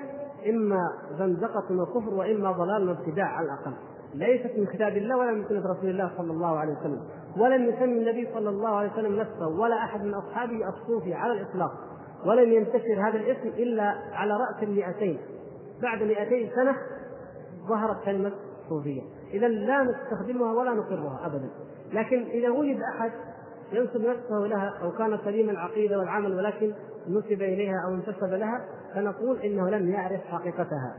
[0.49, 0.79] إما
[1.17, 3.73] زندقة وكفر وإما ضلال وابتداع على الأقل.
[4.15, 7.01] ليست من كتاب الله ولا من سنة رسول الله صلى الله عليه وسلم
[7.37, 11.71] ولم يسمي النبي صلى الله عليه وسلم نفسه ولا أحد من أصحابه الصوفي على الإطلاق
[12.25, 13.83] ولم ينتشر هذا الاسم إلا
[14.13, 15.19] على رأس المئتين.
[15.81, 16.75] بعد مئتين سنة
[17.67, 18.31] ظهرت كلمة
[18.69, 19.01] صوفيه
[19.33, 21.49] إذا لا نستخدمها ولا نقرها ابدا.
[21.93, 23.11] لكن إذا وجد أحد
[23.71, 26.73] ينسب نفسه لها أو كان سليم العقيدة والعمل ولكن
[27.07, 28.65] نسب إليها أو انتسب لها
[28.95, 30.95] فنقول إنه لم يعرف حقيقتها.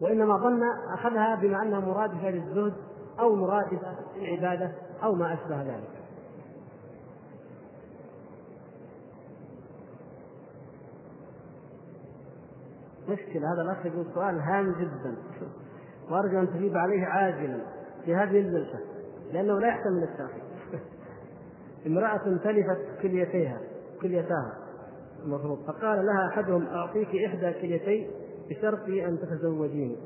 [0.00, 0.62] وإنما ظن
[0.94, 2.72] أخذها بما انها مرادفه للزهد
[3.20, 4.72] أو مرادفه للعبادة
[5.02, 5.97] أو ما أشبه ذلك.
[13.08, 15.16] مشكلة هذا الأخ يقول سؤال هام جدا.
[16.10, 17.60] وأرجو أن تجيب عليه عاجلا
[18.04, 18.78] في هذه الجلسة
[19.32, 20.42] لأنه لا يحتمل التأخير.
[21.86, 23.60] امرأة تلفت كليتيها
[24.02, 24.52] كليتاها.
[25.24, 28.10] المفروض فقال لها أحدهم أعطيك إحدى كليتي
[28.50, 29.96] بشرط أن تتزوجيني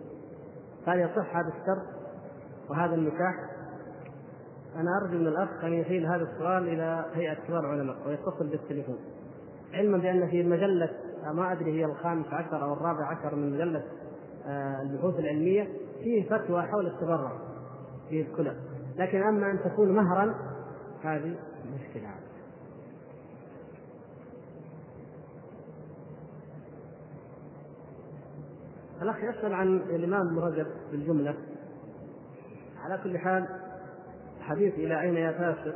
[0.86, 1.86] قال يصح هذا الشرط
[2.70, 3.34] وهذا النكاح؟
[4.76, 8.98] أنا أرجو من الأخ أن يحيل هذا السؤال إلى هيئة كبار العلماء ويتصل بالتليفون.
[9.74, 10.90] علما بأن في مجلة
[11.30, 13.84] ما أدري هي الخامس عشر أو الرابع عشر من مجلة
[14.46, 15.68] آه، البحوث العلمية
[16.02, 17.32] فيه فتوى حول التبرع
[18.08, 18.56] في الكلى.
[18.96, 20.34] لكن أما أن تكون مهرا
[21.02, 21.36] هذه
[21.74, 22.10] مشكلة.
[29.02, 31.34] الأخ يسأل عن الإمام ابن رجب بالجملة.
[32.84, 33.48] على كل حال
[34.40, 35.74] حديث إلى أين يا فاسق؟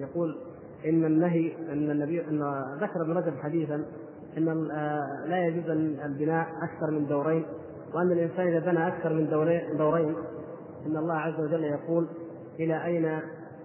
[0.00, 0.38] يقول
[0.84, 2.38] إن النهي إن النبي إن
[2.80, 3.84] ذكر ابن رجب حديثا
[4.38, 4.68] أن
[5.26, 5.70] لا يجوز
[6.04, 7.46] البناء أكثر من دورين
[7.94, 9.28] وأن الإنسان إذا بنى أكثر من
[9.78, 10.14] دورين
[10.86, 12.08] إن الله عز وجل يقول
[12.60, 13.20] إلى أين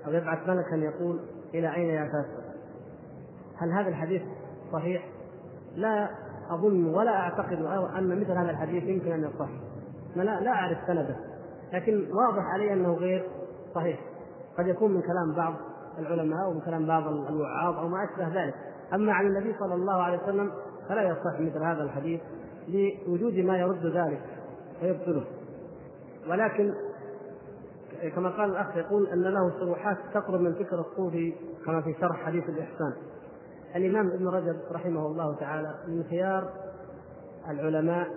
[0.08, 1.20] أو يبعث ملكا يقول
[1.54, 2.46] إلى أين يا فاسق؟
[3.58, 4.22] هل هذا الحديث
[4.74, 5.10] صحيح؟
[5.76, 6.10] لا
[6.50, 7.66] أظن ولا أعتقد
[7.98, 9.50] أن مثل هذا الحديث يمكن أن يصح.
[10.16, 11.16] لا, لا أعرف سنده
[11.74, 13.28] لكن واضح علي أنه غير
[13.76, 14.00] صحيح.
[14.58, 15.54] قد يكون من كلام بعض
[16.00, 18.54] العلماء ومن كلام بعض الوعاظ أو ما أشبه ذلك.
[18.94, 20.52] أما عن النبي صلى الله عليه وسلم
[20.90, 22.22] فلا يصح مثل هذا الحديث
[22.68, 24.22] لوجود ما يرد ذلك
[24.84, 25.26] ويبطله
[26.30, 26.74] ولكن
[28.16, 31.34] كما قال الأخ يقول أن له شروحات تقرب من فكر الصوفي
[31.66, 32.94] كما في شرح حديث الإحسان.
[33.76, 36.50] الإمام ابن رجب رحمه الله تعالى من خيار
[37.50, 38.08] العلماء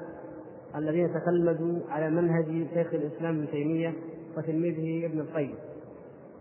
[0.77, 3.95] الذين تتلمذوا على منهج شيخ الإسلام ابن تيمية
[4.37, 5.55] وتلميذه ابن القيم.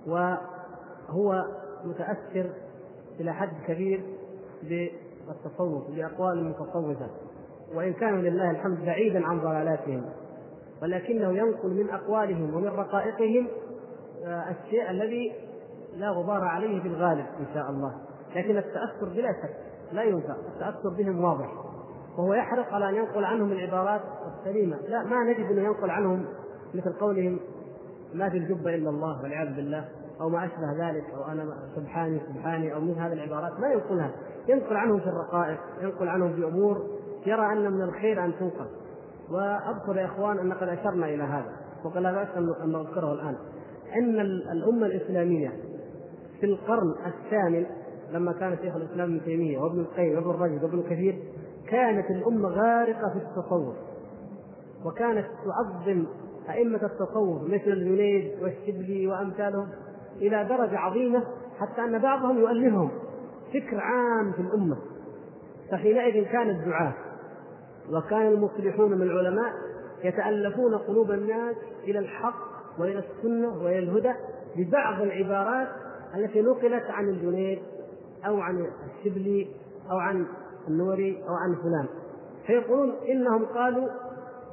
[0.07, 1.45] وهو
[1.85, 2.49] متأثر
[3.19, 4.03] إلى حد كبير
[4.63, 7.09] بالتصوف باقوال المتصوفه
[7.75, 10.05] وإن كانوا لله الحمد بعيدا عن ضلالاتهم.
[10.81, 13.47] ولكنه ينقل من أقوالهم ومن رقائقهم
[14.25, 15.33] آه، الشيء الذي
[15.95, 17.93] لا غبار عليه في الغالب إن شاء الله.
[18.35, 19.55] لكن التأثر بلا شك
[19.91, 21.53] لا ينفع التأثر بهم واضح.
[22.17, 24.01] وهو يحرص على أن ينقل عنهم العبارات
[24.39, 24.77] السليمة.
[24.87, 26.25] لا ما نجد أنه ينقل عنهم
[26.73, 27.39] مثل قولهم
[28.13, 29.85] ما في الجبة إلا الله والعياذ بالله
[30.21, 33.59] أو ما أشبه ذلك أو أنا سبحاني سبحاني أو مثل هذه العبارات.
[33.59, 34.11] ما ينقلها.
[34.47, 36.87] ينقل عنهم في الرقائق ينقل عنهم في أمور
[37.25, 38.67] يرى أن من الخير أن تنقل.
[39.31, 41.51] واذكر يا إخوان أن قد أشرنا إلى هذا
[41.83, 43.35] وقد لا بأس أن نذكره الآن.
[43.95, 44.19] إن
[44.51, 45.53] الأمة الإسلامية
[46.39, 47.65] في القرن الثامن
[48.11, 51.19] لما كان شيخ الإسلام ابن تيمية وابن القيم وابن الرجل وابن كثير
[51.69, 53.75] كانت الأمة غارقة في التصوف.
[54.85, 56.05] وكانت تعظم
[56.49, 59.67] أئمة التصوف مثل الجنيد والشبلي وأمثالهم
[60.21, 61.23] إلى درجة عظيمة
[61.59, 62.89] حتى أن بعضهم يؤلفهم
[63.53, 64.77] فكر عام في الأمة.
[65.71, 66.93] فحينئذ كان الدعاة
[67.91, 69.53] وكان المصلحون من العلماء
[70.03, 72.47] يتألفون قلوب الناس إلى الحق
[72.79, 74.13] وإلى السنة وإلى الهدى
[74.55, 75.67] ببعض العبارات
[76.15, 77.59] التي نقلت عن الجنيد
[78.25, 79.47] أو عن الشبلي
[79.91, 80.25] أو عن
[80.67, 81.87] النوري أو عن فلان.
[82.47, 83.87] فيقولون إنهم قالوا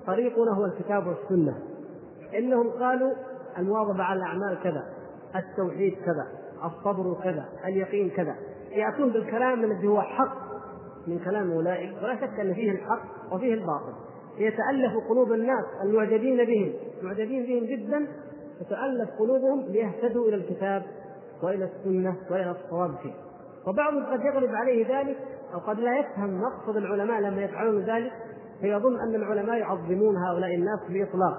[0.06, 1.58] طريقنا هو الكتاب والسنة.
[2.38, 3.14] إنهم قالوا
[3.58, 4.84] المواظبة على الأعمال كذا
[5.36, 6.26] التوحيد كذا
[6.64, 8.36] الصبر كذا اليقين كذا.
[8.74, 10.36] يأتون بالكلام الذي هو حق
[11.06, 13.92] من كلام أولئك ولا شك أن فيه الحق وفيه الباطل.
[14.38, 16.72] يتألف قلوب الناس المعجبين بهم
[17.02, 18.06] معجبين بهم جدا
[18.60, 20.82] تتالف قلوبهم ليهتدوا إلى الكتاب
[21.42, 23.12] وإلى السنة وإلى الصواب فيه.
[23.66, 25.16] وبعضهم قد يغلب عليه ذلك
[25.54, 28.12] أو قد لا يفهم مقصد العلماء لما يفعلون ذلك
[28.60, 31.36] فيظن أن العلماء يعظمون هؤلاء الناس بإطلاق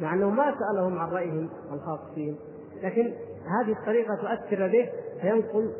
[0.00, 2.36] مع أنه ما سألهم عن رأيهم الخاص فيهم.
[2.82, 3.12] لكن
[3.60, 4.88] هذه الطريقة تؤثر به
[5.20, 5.72] فينقل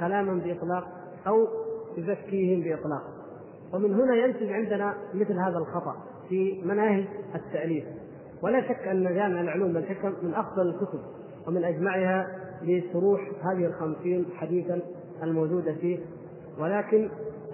[0.00, 0.88] كلاما بإطلاق
[1.26, 1.46] أو
[1.96, 3.02] يزكيهم بإطلاق.
[3.74, 5.96] ومن هنا ينتج عندنا مثل هذا الخطأ
[6.28, 7.84] في مناهج التأليف.
[8.42, 11.00] ولا شك أن جامع العلوم والحكم من أفضل الكتب
[11.46, 12.26] ومن أجمعها
[12.62, 13.20] لشروح
[13.50, 14.80] هذه الخمسين حديثا
[15.22, 15.98] الموجودة فيه.
[16.58, 17.10] ولكن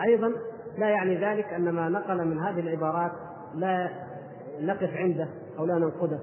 [0.06, 0.32] أيضا
[0.78, 3.12] لا يعني ذلك أن ما نقل من هذه العبارات
[3.54, 3.90] لا
[4.60, 5.28] نقف عنده
[5.58, 6.18] أو لا ننقده.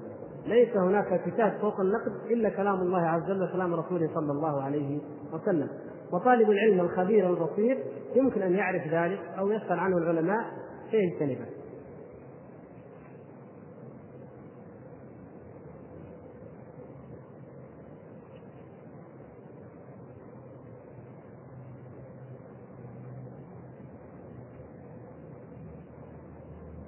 [0.46, 4.98] ليس هناك كتاب فوق النقد إلا كلام الله عز وجل وكلام رسوله صلى الله عليه
[5.32, 5.68] وسلم.
[6.12, 7.78] وطالب العلم الخبير البصير
[8.16, 10.44] يمكن أن يعرف ذلك أو يسأل عنه العلماء
[10.90, 11.46] فيجتنبه.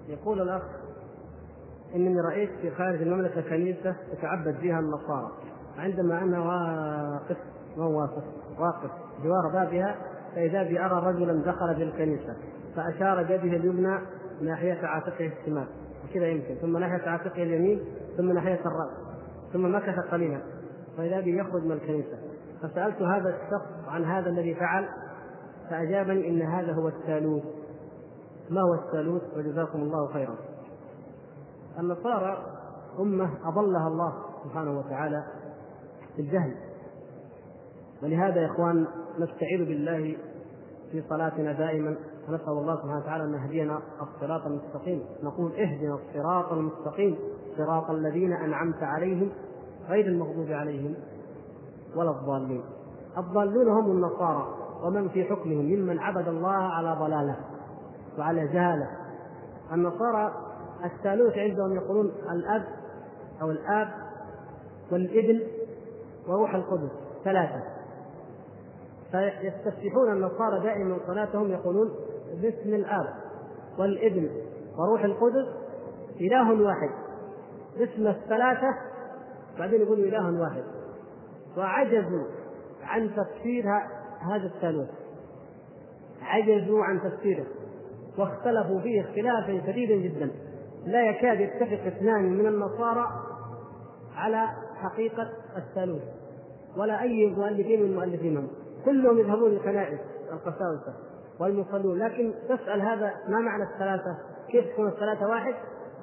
[0.08, 0.62] يقول الأخ
[1.94, 5.32] إنني رأيت في خارج المملكة كنيسة يتعبد فيها النصارى
[5.78, 8.24] عندما أنا واقف ما واقف.
[8.58, 8.90] واقف.
[9.24, 9.96] جوار بابها
[10.34, 12.36] فإذا بي أرى رجلا دخل في الكنيسة
[12.76, 13.98] فأشار بيده اليمنى
[14.40, 15.66] ناحية عاتقه الشمال.
[16.04, 16.54] وكذا يمكن.
[16.54, 17.80] ثم ناحية عاتقه اليمين
[18.16, 18.90] ثم ناحية الرأس.
[19.52, 20.40] ثم مكث قليلا.
[20.96, 22.18] فإذا بي يخرج من الكنيسة.
[22.62, 24.88] فسألت هذا الشخص عن هذا الذي فعل
[25.70, 27.42] فأجابني إن هذا هو الثالوث.
[28.50, 30.34] ما هو الثالوث؟ وجزاكم الله خيرا.
[31.78, 32.38] النصارى
[33.00, 34.12] أمة أضلها الله
[34.44, 35.24] سبحانه وتعالى
[36.16, 36.54] بالجهل
[38.02, 38.86] ولهذا يا إخوان
[39.18, 40.16] نستعيذ بالله
[40.92, 41.96] في صلاتنا دائما
[42.28, 45.02] ونسأل الله سبحانه وتعالى أن يهدينا الصراط المستقيم.
[45.22, 47.18] نقول اهدنا الصراط المستقيم
[47.58, 49.30] صراط الذين أنعمت عليهم
[49.88, 50.94] غير المغضوب عليهم
[51.96, 52.62] ولا الضالين.
[53.18, 54.48] الضالون هم النصارى
[54.84, 57.36] ومن في حكمهم؟ ممن عبد الله على ضلاله
[58.18, 58.88] وعلى جهاله.
[59.72, 60.32] النصارى
[60.84, 62.64] الثالوث عندهم يقولون الأب
[63.42, 63.88] أو الآب
[64.92, 65.40] والابن
[66.28, 66.90] وروح القدس
[67.24, 67.73] ثلاثة.
[69.12, 71.90] فيستفتحون النصارى دائما صلاتهم يقولون
[72.42, 73.06] باسم الآب
[73.78, 74.30] والابن
[74.78, 75.46] وروح القدس
[76.20, 76.90] إله واحد.
[77.78, 78.68] باسم الثلاثة
[79.58, 80.62] بعدين يقولوا إله واحد.
[81.56, 82.24] وعجزوا
[82.82, 83.64] عن تفسير
[84.20, 84.88] هذا الثالوث.
[86.22, 87.46] عجزوا عن تفسيره.
[88.18, 90.30] واختلفوا فيه اختلافا شديدا جدا.
[90.86, 93.06] لا يكاد يتفق اثنان من النصارى
[94.16, 96.02] على حقيقة الثالوث.
[96.76, 98.48] ولا أي مؤلفين من مؤلفينهم.
[98.84, 100.00] كلهم يذهبون للكنائس
[100.32, 100.94] القساوسة
[101.40, 104.16] والمصلون لكن تسأل هذا ما معنى الثلاثة؟
[104.48, 105.54] كيف تكون الثلاثة واحد؟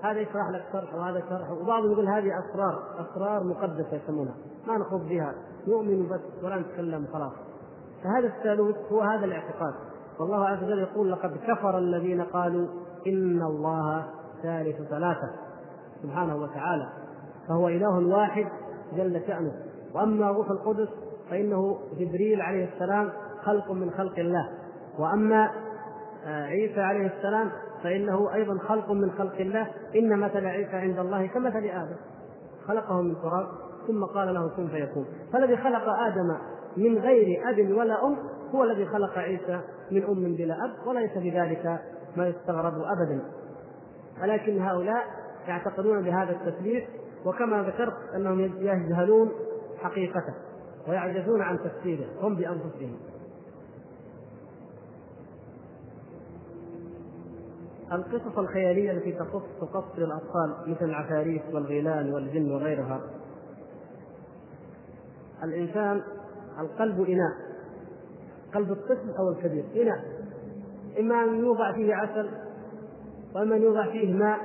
[0.03, 4.33] هذا يشرح لك شرح وهذا شرح وبعضهم يقول هذه أسرار أسرار مقدسة يسمونها.
[4.67, 5.33] ما نخوض بها
[5.67, 7.33] نؤمن بس ولا نتكلم خلاص.
[8.03, 9.73] فهذا الثالوث هو هذا الاعتقاد.
[10.19, 12.67] والله عز وجل يقول لقد كفر الذين قالوا
[13.07, 14.05] إن الله
[14.43, 15.29] ثالث ثلاثة.
[16.03, 16.89] سبحانه وتعالى.
[17.47, 18.47] فهو إله واحد
[18.95, 19.53] جل شأنه.
[19.93, 20.89] وأما روح القدس
[21.31, 23.09] فإنه جبريل عليه السلام
[23.43, 24.49] خلق من خلق الله.
[24.99, 25.49] وأما
[26.25, 27.51] آه، عيسى عليه السلام
[27.83, 29.67] فإنه أيضا خلق من خلق الله.
[29.95, 31.95] إن مثل عيسى عند الله كمثل آدم.
[32.67, 33.47] خلقه من تراب
[33.87, 35.05] ثم قال له كن فيكون.
[35.33, 36.37] فالذي خلق آدم
[36.77, 38.17] من غير أب ولا أم
[38.55, 39.61] هو الذي خلق عيسى
[39.91, 41.79] من أم بلا أب وليس في ذلك
[42.17, 43.21] ما يستغرب أبدا.
[44.21, 45.03] ولكن هؤلاء
[45.47, 46.83] يعتقدون بهذا التثليث
[47.25, 49.31] وكما ذكرت أنهم يجهلون
[49.81, 50.50] حقيقته.
[50.87, 52.97] ويعجزون عن تفسيره هم بأنفسهم.
[57.91, 63.01] القصص الخيالية التي تخص تقص الأطفال مثل العفاريت والغيلان والجن وغيرها.
[65.43, 66.01] الإنسان
[66.59, 67.31] القلب إناء.
[68.53, 69.99] قلب الطفل أو الكبير إناء.
[70.99, 72.29] إما أن يوضع فيه عسل
[73.35, 74.39] وإما أن يوضع فيه ماء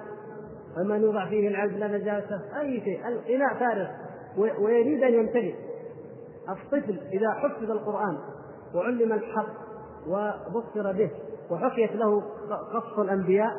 [0.76, 3.08] وإما أن يوضع فيه العز لا نجاسة أي شيء.
[3.08, 3.88] الإناء فارغ
[4.36, 5.65] ويريد أن يمتلئ.
[6.48, 8.18] الطفل إذا حفظ القرآن
[8.74, 9.66] وعلم الحق
[10.08, 11.10] وبصر به
[11.50, 12.22] وحكيت له
[12.74, 13.50] قصص الأنبياء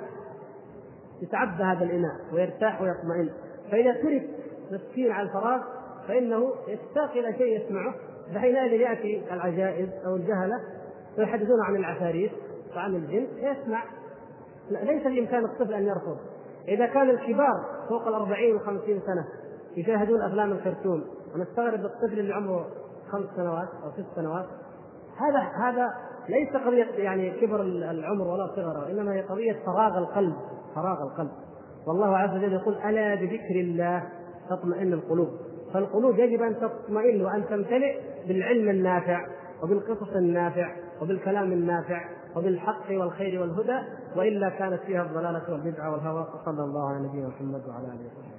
[1.22, 3.30] يتعبى هذا الإناء ويرتاح ويطمئن.
[3.72, 4.30] فإذا ترك
[4.72, 5.62] مسكين على الفراغ
[6.08, 7.94] فإنه يشتاق إلى شيء يسمعه
[8.34, 10.56] فحينئذ يأتي العجائز أو الجهلة
[11.18, 12.32] ويحدثون عن العفاريت
[12.76, 13.84] وعن الجن يسمع.
[14.70, 16.18] ليس بإمكان الطفل أن يرفض.
[16.68, 19.28] إذا كان الكبار فوق الأربعين وخمسين سنة
[19.78, 21.04] يشاهدون أفلام الكرتون
[21.36, 22.68] ونستغرب الطفل اللي عمره
[23.12, 24.46] خمس سنوات أو ست سنوات.
[25.18, 25.94] هذا هذا
[26.30, 30.36] ليس قضية يعني كبر العمر ولا صغره إنما هي قضية فراغ القلب
[30.76, 31.32] فراغ القلب.
[31.88, 34.04] والله عز وجل يقول ألا بذكر الله
[34.50, 35.30] تطمئن القلوب.
[35.74, 39.26] فالقلوب يجب أن تطمئن وأن تمتلئ بالعلم النافع
[39.64, 42.02] وبالقصص النافع وبالكلام النافع
[42.36, 43.80] وبالحق والخير والهدى
[44.16, 46.28] وإلا كانت فيها الضلالة والبدعة والهوى.
[46.34, 48.37] وصلى الله على نبينا محمد وعلى آله وصحبه.